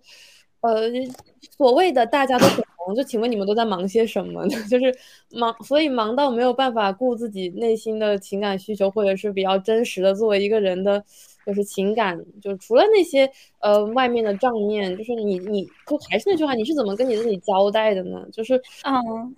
[0.61, 0.83] 呃，
[1.57, 4.55] 所谓的大家都很忙，就请问你们都在忙些什么呢？
[4.69, 4.95] 就是
[5.31, 11.03] 忙，所以忙到没有办法顾自己内心的情感需求，或者是比较真实的作为一个人的。
[11.47, 13.27] 就是情感，就除了那些
[13.61, 18.23] 呃外面的账面，就是你你就还是那句话，你是怎么跟你自己交代的呢？
[18.31, 19.35] 就是嗯，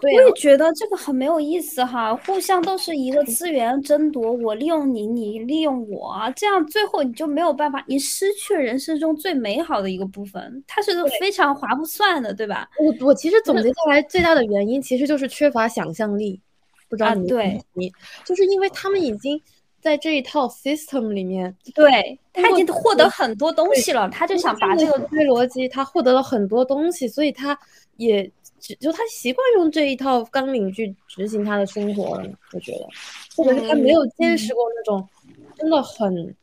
[0.00, 12.68] 对，我也觉得这个很没有意思哈，互相都是一个资源争夺，我利用你，你利用我，这样最后你就没有办法，你失去人生中最美好的一个部分，它是非常划不算的，对吧？
[12.78, 16.40] 我我其实总结下来最大的原因其实就是缺乏想象力，
[16.88, 17.90] 不知道你对，你
[18.24, 19.40] 就是因为他们已经。
[19.82, 27.58] 在这一套 system 里面，对他已经获得很多东西了，他就想把这个逻辑，他获得了很多东西，所以他
[27.96, 28.30] 也只
[28.78, 32.28] 就他习惯用这一套纲领去执行他的生活了。
[32.52, 32.88] 我觉得，
[33.36, 35.08] 或者是他没有见识过那种
[35.56, 36.36] 真的很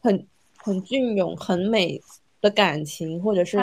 [0.00, 2.00] 很很隽永、很美
[2.40, 3.58] 的感情，或者是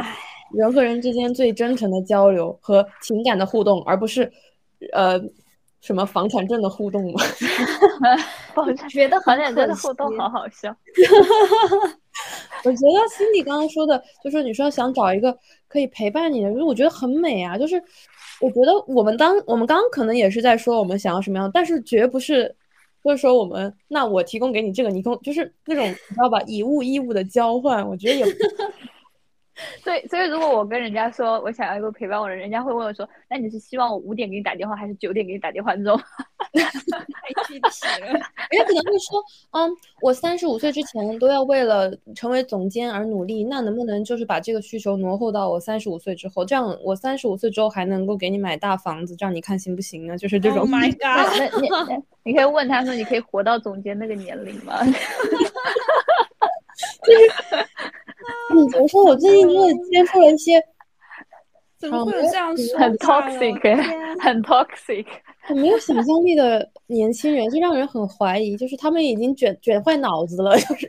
[0.54, 4.32] 人和人之间最真诚的交流和情感的互动，而不是
[4.93, 5.22] 呃。
[5.80, 7.22] 什么房产证的互动吗？
[8.54, 10.76] 房产觉得房产证的互动好好笑。
[12.65, 15.38] 我觉得 Cindy 刚刚说的，就是你说想找一个
[15.78, 17.56] 可以陪伴你的，因为我觉得很美啊。
[17.56, 17.76] 就是
[18.42, 22.56] 我觉得我们当我们刚刚可能也是在说我们想要什么样，但是绝不是
[23.04, 28.26] 就是说我们那我提供给你这个，你供就是那种你知道吧，以物易物的交换，我觉得也。
[29.84, 36.00] 所以，所以如果我跟人家说我想要一个陪伴我的人，人家会问我说：“那你是希望我五点给你打电话，还是九点给你打电话？”这种
[36.54, 38.08] 太具体了。
[38.52, 46.46] 人家可能会说：“嗯，我三十五岁之前都要为了成为总监而努力，那能不能就是把这个需求挪后到我三十五岁之后？
[46.46, 50.60] 这样我三十五岁之后还能够给你买大房子，这样你看行不行呢？”就是这种。
[50.60, 51.28] Oh my god！
[51.39, 51.67] 那你
[52.24, 54.84] 你可以问他说：“你可以活到总监那个年龄吗？”
[57.04, 57.32] 就是。
[58.56, 59.03] 你怎么说？
[59.06, 60.62] 我最近真的接触了一些，
[61.77, 62.77] 怎么会有这样说？
[62.80, 65.06] 很 toxic，很 toxic，
[65.41, 70.88] 很没有想象力的年轻人，就让人很怀疑，就是他们已经卷卷坏脑子了，就是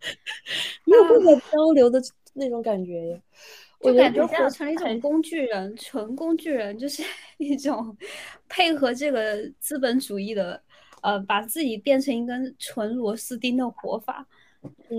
[0.84, 2.00] 没有办法交流的
[2.34, 3.20] 那种感觉。
[3.80, 7.02] 我感觉活成了一种工具人，纯工具人，就是
[7.36, 7.94] 一种
[8.48, 10.58] 配合这个资本主义的，
[11.02, 14.26] 呃，把自己变成一根纯螺丝钉的活法。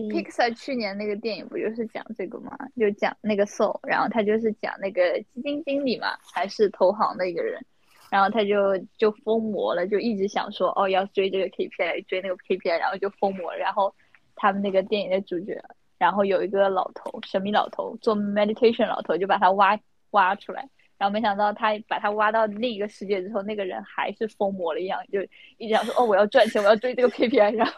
[0.09, 2.57] Pixar 去年那个电影不就是讲这个吗？
[2.77, 7.63] 就讲那个 Soul，然后他就是讲那个基金经理嘛，还是投行的一个人，
[8.09, 13.55] 然后他就就疯魔了，就一直想说哦要追这个 KPI，追那个 KPI，然后就疯魔。
[13.55, 13.93] 然后
[14.35, 15.57] 他们那个电影的主角，
[15.97, 19.79] 然后有一个老头，神秘老头，做 meditation 老头，就把他挖
[20.11, 20.67] 挖出来，
[21.05, 25.21] 然后没想到他把他挖到另一个世界之后，那个人还是疯魔了一样，就
[25.57, 27.73] 一直想说哦我要赚钱，我要追这个 KPI，然后。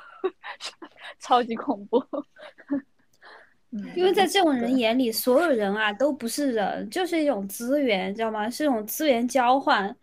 [1.19, 2.03] 超级恐怖，
[3.95, 8.49] 因为在这种人眼里，所有人啊都不是人，就是一种资源，知道吗？
[8.49, 9.95] 是一种资源交换。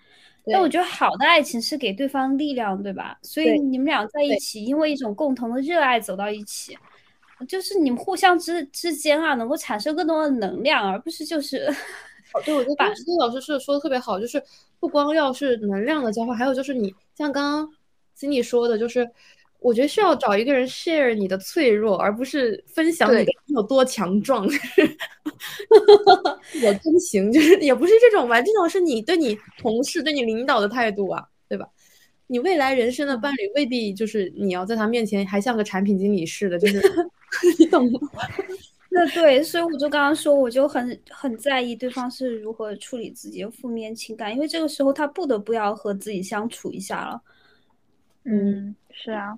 [0.47, 3.19] 但我觉得好的爱情是给对方力量，对吧？
[3.23, 6.79] 所以你们俩在一起，因为一种共同的热爱走到一起，
[7.47, 11.71] 就是你们互相之之间啊，能够产生更多的能量，而不是就是。
[12.43, 14.43] 对，我觉得石金老师是说的特别好，就是
[14.81, 17.69] 不光要是能量的交换，还有就是你像刚刚
[18.15, 19.09] 经理说的，就是。
[19.61, 24.45] 我觉得需要找一个人 share 你的脆弱，而不是分享你的有多强壮。
[26.63, 31.67] 我 真行，就是也不是这种吧，这种是你对你同事、对你领导的态度啊，对吧？
[32.27, 36.83] 你未来人生的伴侣未必就是你要在他面前还像个产品经理似的，就是
[37.59, 37.99] 你懂吗？
[38.97, 47.21] 那对，所以我就刚刚说，我就很很在意对方是如何处理自己的负面情感，因为这个时候他不得不要和自己相处一下了。
[48.23, 49.37] 嗯，是啊。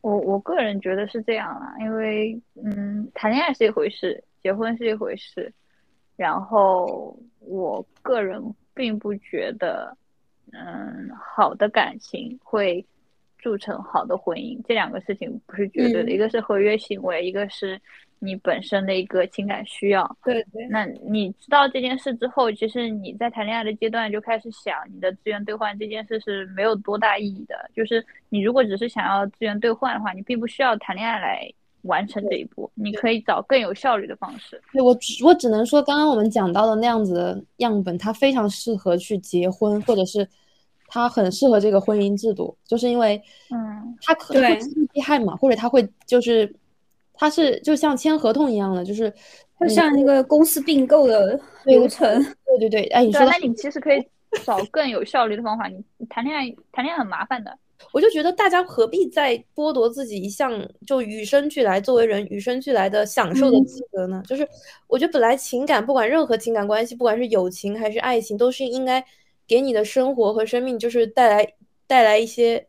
[0.00, 5.52] 我我个人觉得是这样啦，因为嗯，谈恋爱是一回事，结婚是一回事，
[6.16, 9.94] 然后我个人并不觉得，
[10.52, 12.82] 嗯，好的感情会
[13.40, 17.80] 铸成好的婚姻，这两个事情不是绝对的，一个是合约行为，一个是。
[18.22, 20.68] 你本身的一个情感需要，对对。
[20.68, 27.56] 那你知道这件事之后，其实你在谈恋爱的阶段就开始想，你的资源兑换这件事是没有多大意义的。
[27.74, 31.50] 就是你如果只是想要资源兑换的话，你并不需要谈恋爱来
[31.84, 34.60] 完成这一步，你可以找更有效率的方式。
[34.70, 40.28] 对我，我只能说，刚刚我们讲到的那样子的样本，它非常适合去结婚，或者是
[40.90, 43.16] 它很适合这个婚姻制度，就是因为，
[43.50, 44.58] 嗯，它可能会
[44.92, 46.54] 避害嘛，或者他会就是。
[47.22, 49.12] 他是就像签合同一样的，就是
[49.60, 52.18] 就像那个公司并购的流程。
[52.46, 54.02] 对对对，哎，你说，那你其实可以
[54.42, 55.68] 找更有效率的方法。
[55.68, 57.54] 你谈恋爱，谈恋爱很麻烦的。
[57.92, 64.22] 我就觉得大家何必再剥夺自己一项就与生俱来作为人与生俱来的享受的资格呢？
[64.26, 64.48] 就是
[64.86, 69.04] 我觉得本来情感，不管任何情感关系，不管是友情还是爱情，都是应该
[69.50, 71.54] 给你的生活和生命就是带来
[71.86, 72.64] 带来一些。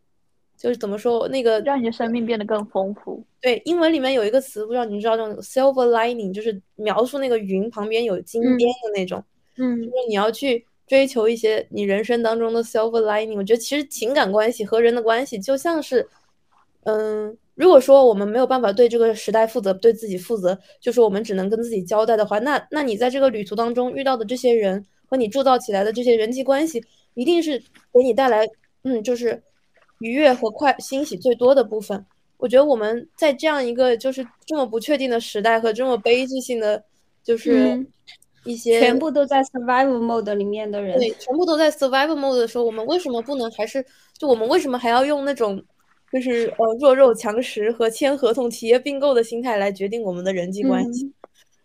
[0.58, 3.24] 就是怎么说那个让你的生命变得更丰富。
[3.42, 9.24] 对，英文里面有一个词，不知道你知道那种 silver lining，就是描述那个云旁边有金边的那种。
[9.58, 13.36] 嗯，就是你要去追求一些你人生当中的 silver lining。
[13.38, 16.08] 我觉得其实情感关系和人的关系就像是，
[16.84, 26.84] 嗯，如果说我们没有办法对这个时代负责，对自己负责，就是我们只能跟自己交代的话，那那你在这个旅途当中遇到的这些人和你铸造起来的这些人际关系，
[27.14, 27.60] 一定是
[27.94, 28.48] 给你带来，
[28.82, 29.44] 嗯，就是。
[30.04, 32.04] 愉悦和快欣喜最多的部分，
[32.38, 36.84] 我觉得我们在这样一个就是这么不确定的时代和这么悲剧性的，
[37.24, 37.86] 就是
[38.44, 43.86] 一些全部都在 survival mode 里面的人，对，全部都在 survival mode 的时候，我们为什么不能还是
[44.18, 45.64] 就我们为什么还要用那种
[46.12, 51.14] 就是呃弱肉强食和签合同、企业并购的心态来决定我们的人际关系？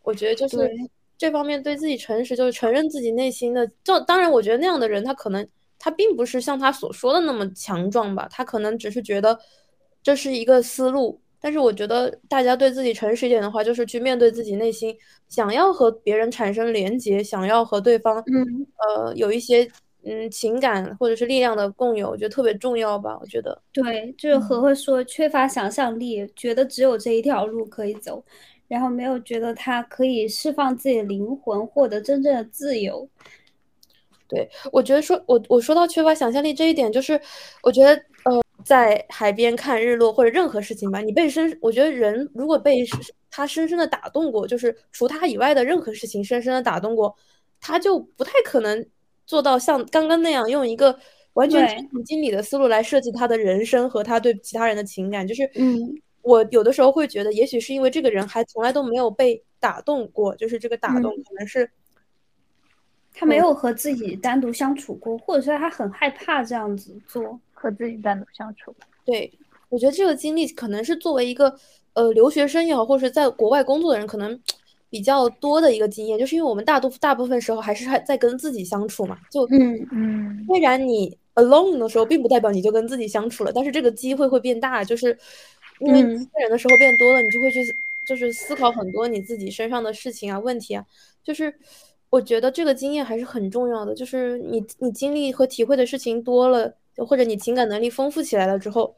[0.03, 0.70] 我觉得就是
[1.18, 3.66] 这方面对自己诚实，就是承认自己内心的。
[3.84, 5.46] 就当然，我觉得那样的人他可能。
[5.78, 8.26] 他并不是像他所说的那么强壮吧？
[8.30, 9.38] 他可能只是觉得
[10.02, 11.20] 这是一个思路。
[11.38, 14.96] 但是我觉得大家对自己诚实一点的话，就是去面对自己内心
[15.28, 19.70] 想要和别人产生连结，想要和对方，嗯，呃，有一些
[20.02, 23.16] 嗯情感或者是力量的共有，我觉得特别重要吧。
[23.20, 28.24] 我觉得对，就是何何说缺乏想象力，觉得只有这一条路可以走，
[28.68, 33.08] 然后没有觉得他可以释放自己的灵魂，获得真正的自由。
[34.28, 37.20] 对，我觉得说，我我说到缺乏想象力这一点，就是
[37.62, 37.94] 我觉得，
[38.24, 42.84] 呃，在海边看日落或者任何事情吧，你被深，我觉得人如果被
[43.30, 47.14] 他深深的打动过，就是除他以外的任何事情深深的打动过，
[47.60, 48.84] 他就不太可能
[49.26, 50.98] 做到像刚刚那样用一个
[51.34, 55.24] 完全产品经理的思路来设计他的人生和他对其他人的情感。
[55.24, 55.78] 就是，嗯，
[56.26, 61.70] 我有的时候会觉得，也许是因为这个人还从来都没有被打动过，就是这个打动可能是。
[63.18, 68.74] 他没有和自己单独相处过，或者说他很害怕这样子做和自己单独相处。
[69.06, 69.32] 对，
[69.70, 71.56] 我觉得这个经历可能是作为一个
[71.94, 74.38] 呃留学生也好，或者是在国外工作的人，可能
[74.90, 79.18] 比较多的一个经验，就是因为我们大多大部分时候还是还在跟自己相处嘛。
[79.30, 85.18] 就嗯嗯，虽然你 alone 的时候，并不代表你就跟自己相处了，但是这个机会会变大，就是
[85.80, 87.60] 因为一个人的时候变多了，你就会去
[88.06, 90.84] 就是思考很多你自己身上的事情啊、问题啊，
[91.22, 91.54] 就是。
[92.08, 98.94] 我觉得这个经验还是很重要的，就是你你经历和体会的事情多了，或者你情感能力丰富起来了之后，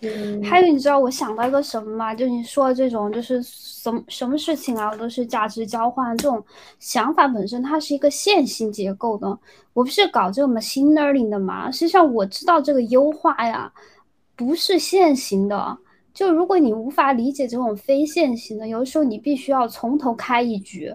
[0.00, 2.14] 嗯，还有你知道我想到一个什么吗？
[2.14, 6.42] 就你说的这种，就是什么什么事情啊，都是价值交换这种
[6.78, 9.26] 想法本身，它是一个线性结构的。
[9.72, 11.68] 我不是搞这个 machine learning 的嘛？
[11.68, 13.70] 实际上我知道这个优化呀，
[14.38, 15.76] 不是线性的。
[16.14, 20.94] 就如果你无法理解这种非线性的，有的时候你必须要从头开一局。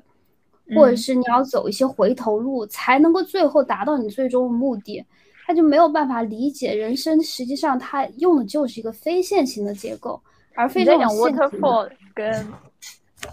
[0.74, 5.06] 或者是你要走一些回头路，才能够最后达到你最终的目的，
[5.46, 7.22] 他就没有办法理解人生。
[7.22, 10.20] 实际上，他用的就是一个非线性的结构，
[10.56, 12.48] 而非这种线 waterfall 跟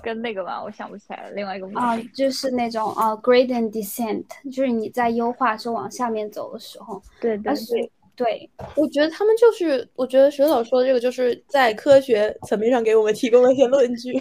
[0.03, 1.31] 跟那个吧，我想不起来了。
[1.31, 7.01] 另外一个啊，就是那种啊，gradient descent，就是你在优化是往下面走的时候。
[7.21, 7.93] 对对对。
[8.23, 14.12] 对，我觉得他们就是，我觉得蛇导说的这个，就是在科学层面上给我们提供了一些论据。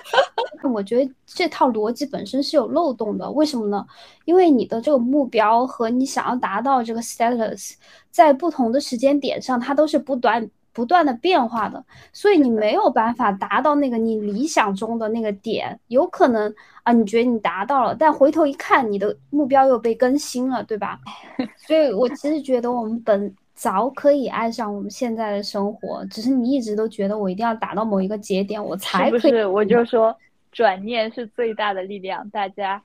[0.74, 3.30] 我觉得这套逻辑本身是有漏洞的。
[3.30, 3.82] 为什么呢？
[4.26, 7.72] 因为你的这个目标和你想要达到这个 status，
[8.10, 15.78] 在不同的时间点上，它都是不断不断的变化的，所以你没有办法达到那个你理想中的那个点。
[15.88, 20.98] 有可能啊，你觉得你达到了，但回头一看，你的目标又被更新了，对吧？
[21.66, 23.34] 所以我其实觉得我们本。
[23.52, 29.20] 早可以爱上我们现在的生活，只是你一直都觉得我一定要达到某一个节点，我才可以。
[29.20, 29.46] 是不是？
[29.46, 30.16] 我就说
[30.50, 32.82] 转念是最大的力量，大家。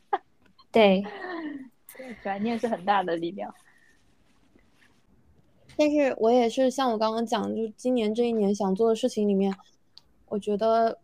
[0.72, 1.04] 对，
[2.22, 3.54] 转念是很大的力量。
[5.80, 9.52] 但是我也是像我刚刚讲，就今年这一年想做的事情里面，
[10.28, 10.98] 我觉得，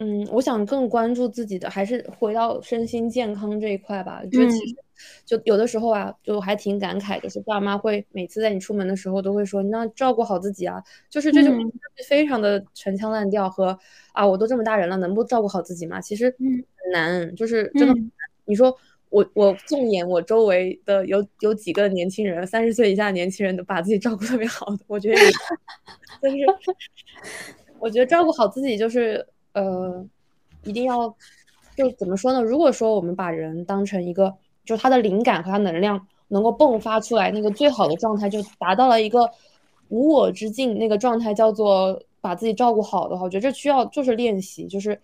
[0.00, 4.22] 嗯，我想更关注自己的，还是回到身心健康这一块吧。
[4.24, 4.76] 就其实。
[5.24, 11.50] 就有的时候啊，就还挺感慨的，是爸妈会每次在你出门的时候都会说，那照顾好自己啊，就是这就
[12.06, 13.78] 非常的陈腔滥调和
[14.12, 16.02] 啊，我都这么大人了，能不照顾好自己吗？
[16.02, 17.94] 其实很难，就是真的。
[18.44, 18.76] 你说
[19.10, 25.20] 我我纵眼我周围的有有几个年轻人，三十岁以下的年轻人都把自己照顾特别好的，我觉得，
[26.22, 26.38] 但是
[27.78, 30.04] 我觉得照顾好自己就是呃，
[30.64, 31.14] 一定要
[31.76, 32.40] 就怎么说呢？
[32.42, 34.34] 如果说我们把人当成一个。
[34.62, 39.28] 就他的灵感和他能量能够迸发出来，那个最好的状态就达到了一个
[39.88, 45.00] 无我之境，那个状态叫做把自己照顾好的话，我觉得这需要就是练习，就是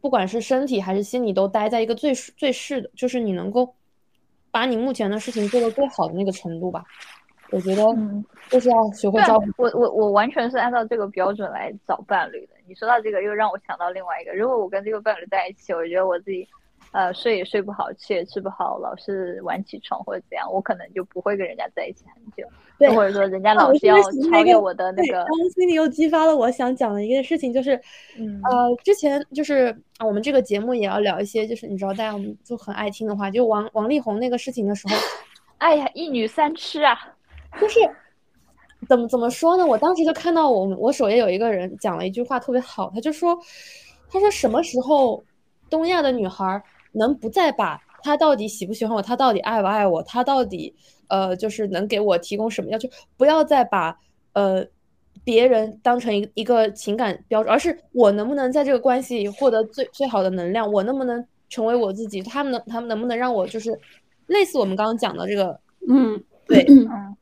[0.00, 3.74] 不管是身体还是心理都待在一个最最适的，就是你能够
[4.50, 6.84] 把你目前的事情做得最好的那个程度吧。
[7.50, 7.84] 我觉得
[8.48, 9.46] 就是要学会照顾。
[9.62, 12.52] 我我我完全是按照这个标准来找伴侣的。
[12.66, 16.46] 你说到这个，又让我想到另外一个，如果我跟这个伴侣在一起，我觉得我自己。
[16.92, 22.48] 呃，睡也睡不好，吃也吃不好，老是晚起床或者怎样，我可能就不会跟人家在一起很久。
[22.78, 25.18] 对，或者说人家老是要超越我的那个。
[25.24, 27.72] 刚刚心里又激发了我想讲的一个事情，就是，
[28.16, 29.66] 呃，之前就是
[29.98, 34.94] 啊，我们这个节目也要聊一些，就是你知道大家我们就很爱听的话，就王王力宏那个事情的时候，
[35.58, 36.96] 哎呀，一女三吃啊，
[37.60, 37.80] 就是
[38.88, 39.66] 怎么怎么说呢？
[39.66, 43.36] 我当时就看到我我首页有一个人讲了一句话特别好，他就说，
[44.10, 45.22] 他说什么时候
[45.68, 46.62] 东亚的女孩。
[46.92, 50.74] 能不再把他到底喜不喜欢我，他到底爱不爱我，他到底
[51.08, 53.98] 呃就是能给我提供什么要求，不要再把
[54.32, 54.64] 呃
[55.24, 63.76] 别人当成一一个情感标准，而是我能不能在这个关系里获得最最好的能量，我能不能成为我自己，他们能他们能不能让我就是
[64.26, 67.16] 类似我们刚刚讲的这个，嗯，对，嗯，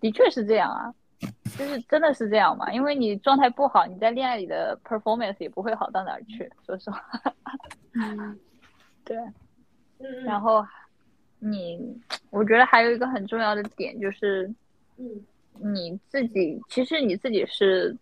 [0.00, 0.94] 的确是这样啊，
[1.58, 7.02] 就是真的是这样嘛，因为你状态不好，你在恋爱里的 performance 也不会好到哪儿去，说实话。
[8.00, 8.38] 嗯，
[9.04, 9.16] 对，
[9.98, 10.64] 嗯，然后
[11.38, 11.78] 你，
[12.30, 14.52] 我觉得还有一个很重要的点就是，
[14.98, 15.24] 嗯，
[15.54, 17.96] 你自己其实你自己是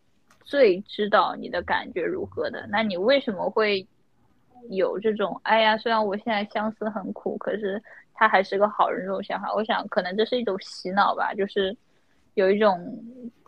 [0.44, 2.66] 最知道你的感觉如何的。
[2.68, 3.86] 那你为什么会
[4.70, 7.82] 有这种哎呀，虽然我现在相思很苦，可是
[8.12, 9.54] 他还是个好人这种想法？
[9.54, 11.74] 我想可能这是一种洗脑吧，就是
[12.34, 12.76] 有一种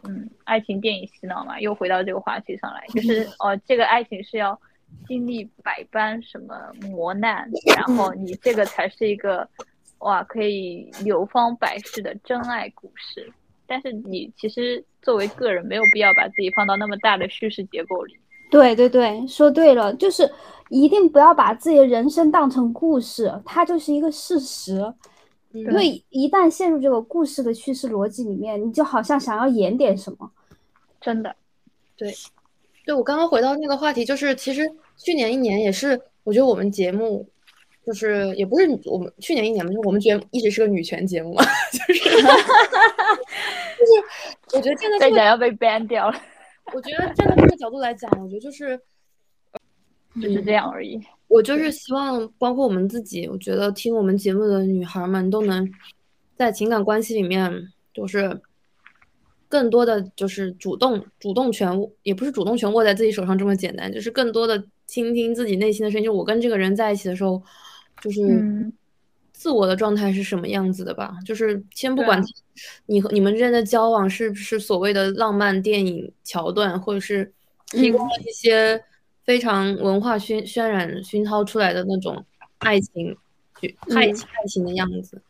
[0.04, 1.60] 嗯，爱情电影洗脑嘛。
[1.60, 4.58] 又回到这个话题上来，就是 哦，这个爱情是要。
[5.06, 6.54] 经历百般什么
[6.90, 9.48] 磨难，然后你这个才是一个
[9.98, 13.32] 哇，可以流芳百世的真爱故事。
[13.66, 18.16] 但是你其实作为个人，没有必要把自己放到那么大的叙事结构里。
[18.50, 20.30] 对对对，说对了，就是
[20.70, 24.94] 一定不要把自己的人生当成故事，它就是一个事实。
[25.52, 30.30] 因为一旦陷入这个故事的叙事逻辑里面，你就好像想要演点什么，
[31.00, 31.34] 真的，
[31.96, 32.12] 对。
[32.88, 34.66] 对，我刚刚回到那个话题，就是其实
[34.96, 37.28] 去年一年也是，我觉得我们节目
[37.84, 43.92] 就是也不是我们去年一年嘛，就我们觉得一直是个女权节目嘛， 就是 就是
[44.54, 46.18] 我觉得站在这个要被 ban 掉了。
[46.72, 48.80] 我觉得站在这个角度来讲，我觉得就是
[50.22, 50.98] 就是这样而已。
[51.26, 55.70] 我就是希望，包括我们自己，我觉得听我们节目的女孩们都能
[56.38, 57.52] 在情感关系里面，
[57.92, 58.40] 就是。
[59.48, 61.72] 更多的就是主动主动权，
[62.02, 66.04] 也不是主动权握在自己手上这么简单，就是更多的倾听自己内心的声音。
[66.04, 67.42] 就我跟这个人在一起的时候，
[68.02, 68.70] 就是
[69.32, 71.14] 自我的状态是什么样子的吧？
[71.24, 72.22] 就是先不管
[72.84, 77.32] 你和你们之间的交往是不是所谓的浪漫电影桥段，或者是
[77.68, 78.78] 提供了一些
[79.24, 82.22] 非常文化渲渲染熏陶出来的那种
[82.58, 83.16] 爱情，
[83.94, 85.22] 爱情爱情的样子。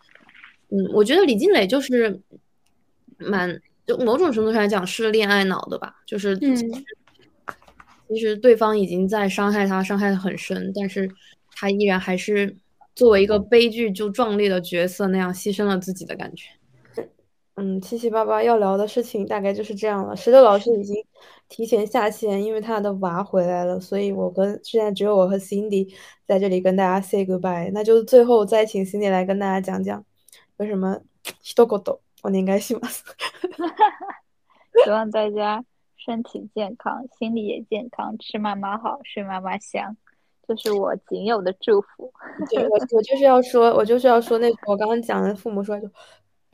[0.70, 2.20] 嗯，我觉得李静蕾就是
[3.16, 3.62] 蛮。
[3.88, 6.38] 就某种程度上来讲是恋爱脑的吧，就是
[8.06, 11.10] 其实对方已经在伤害他，伤害的很深，但是
[11.52, 12.54] 他依然还是
[12.94, 16.50] 作为一个悲剧就壮烈的角色那样牺牲了自己的感觉。
[17.56, 20.14] 嗯，七七八八要聊的事情大概就是这样了。
[20.14, 20.94] 石头老师已经
[21.48, 25.92] 提前下线，因为他的娃回来了，所以我跟现在只有我和 Cindy
[26.26, 27.70] 在这里跟大家 say goodbye。
[27.72, 30.04] 那就最后再请 Cindy 来跟大家讲讲
[30.58, 33.03] 有什么 一言 お願い します。
[34.83, 35.63] 希望大家
[35.97, 39.95] 身体健康，心理也健康，吃妈妈好，睡妈妈香，
[40.47, 42.11] 这是我仅有的祝福。
[42.49, 45.89] 对我，我就是要说，我就是要说那我刚刚讲的，父母说就。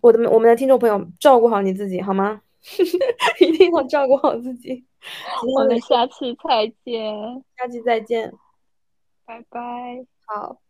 [0.02, 2.42] 我的我们的听众朋友，照顾好你自己好吗？
[3.42, 4.86] 一定要照顾好自己。
[5.58, 8.32] 我们下期再见，下期再见，
[9.26, 9.60] 拜拜。
[10.26, 10.62] 好。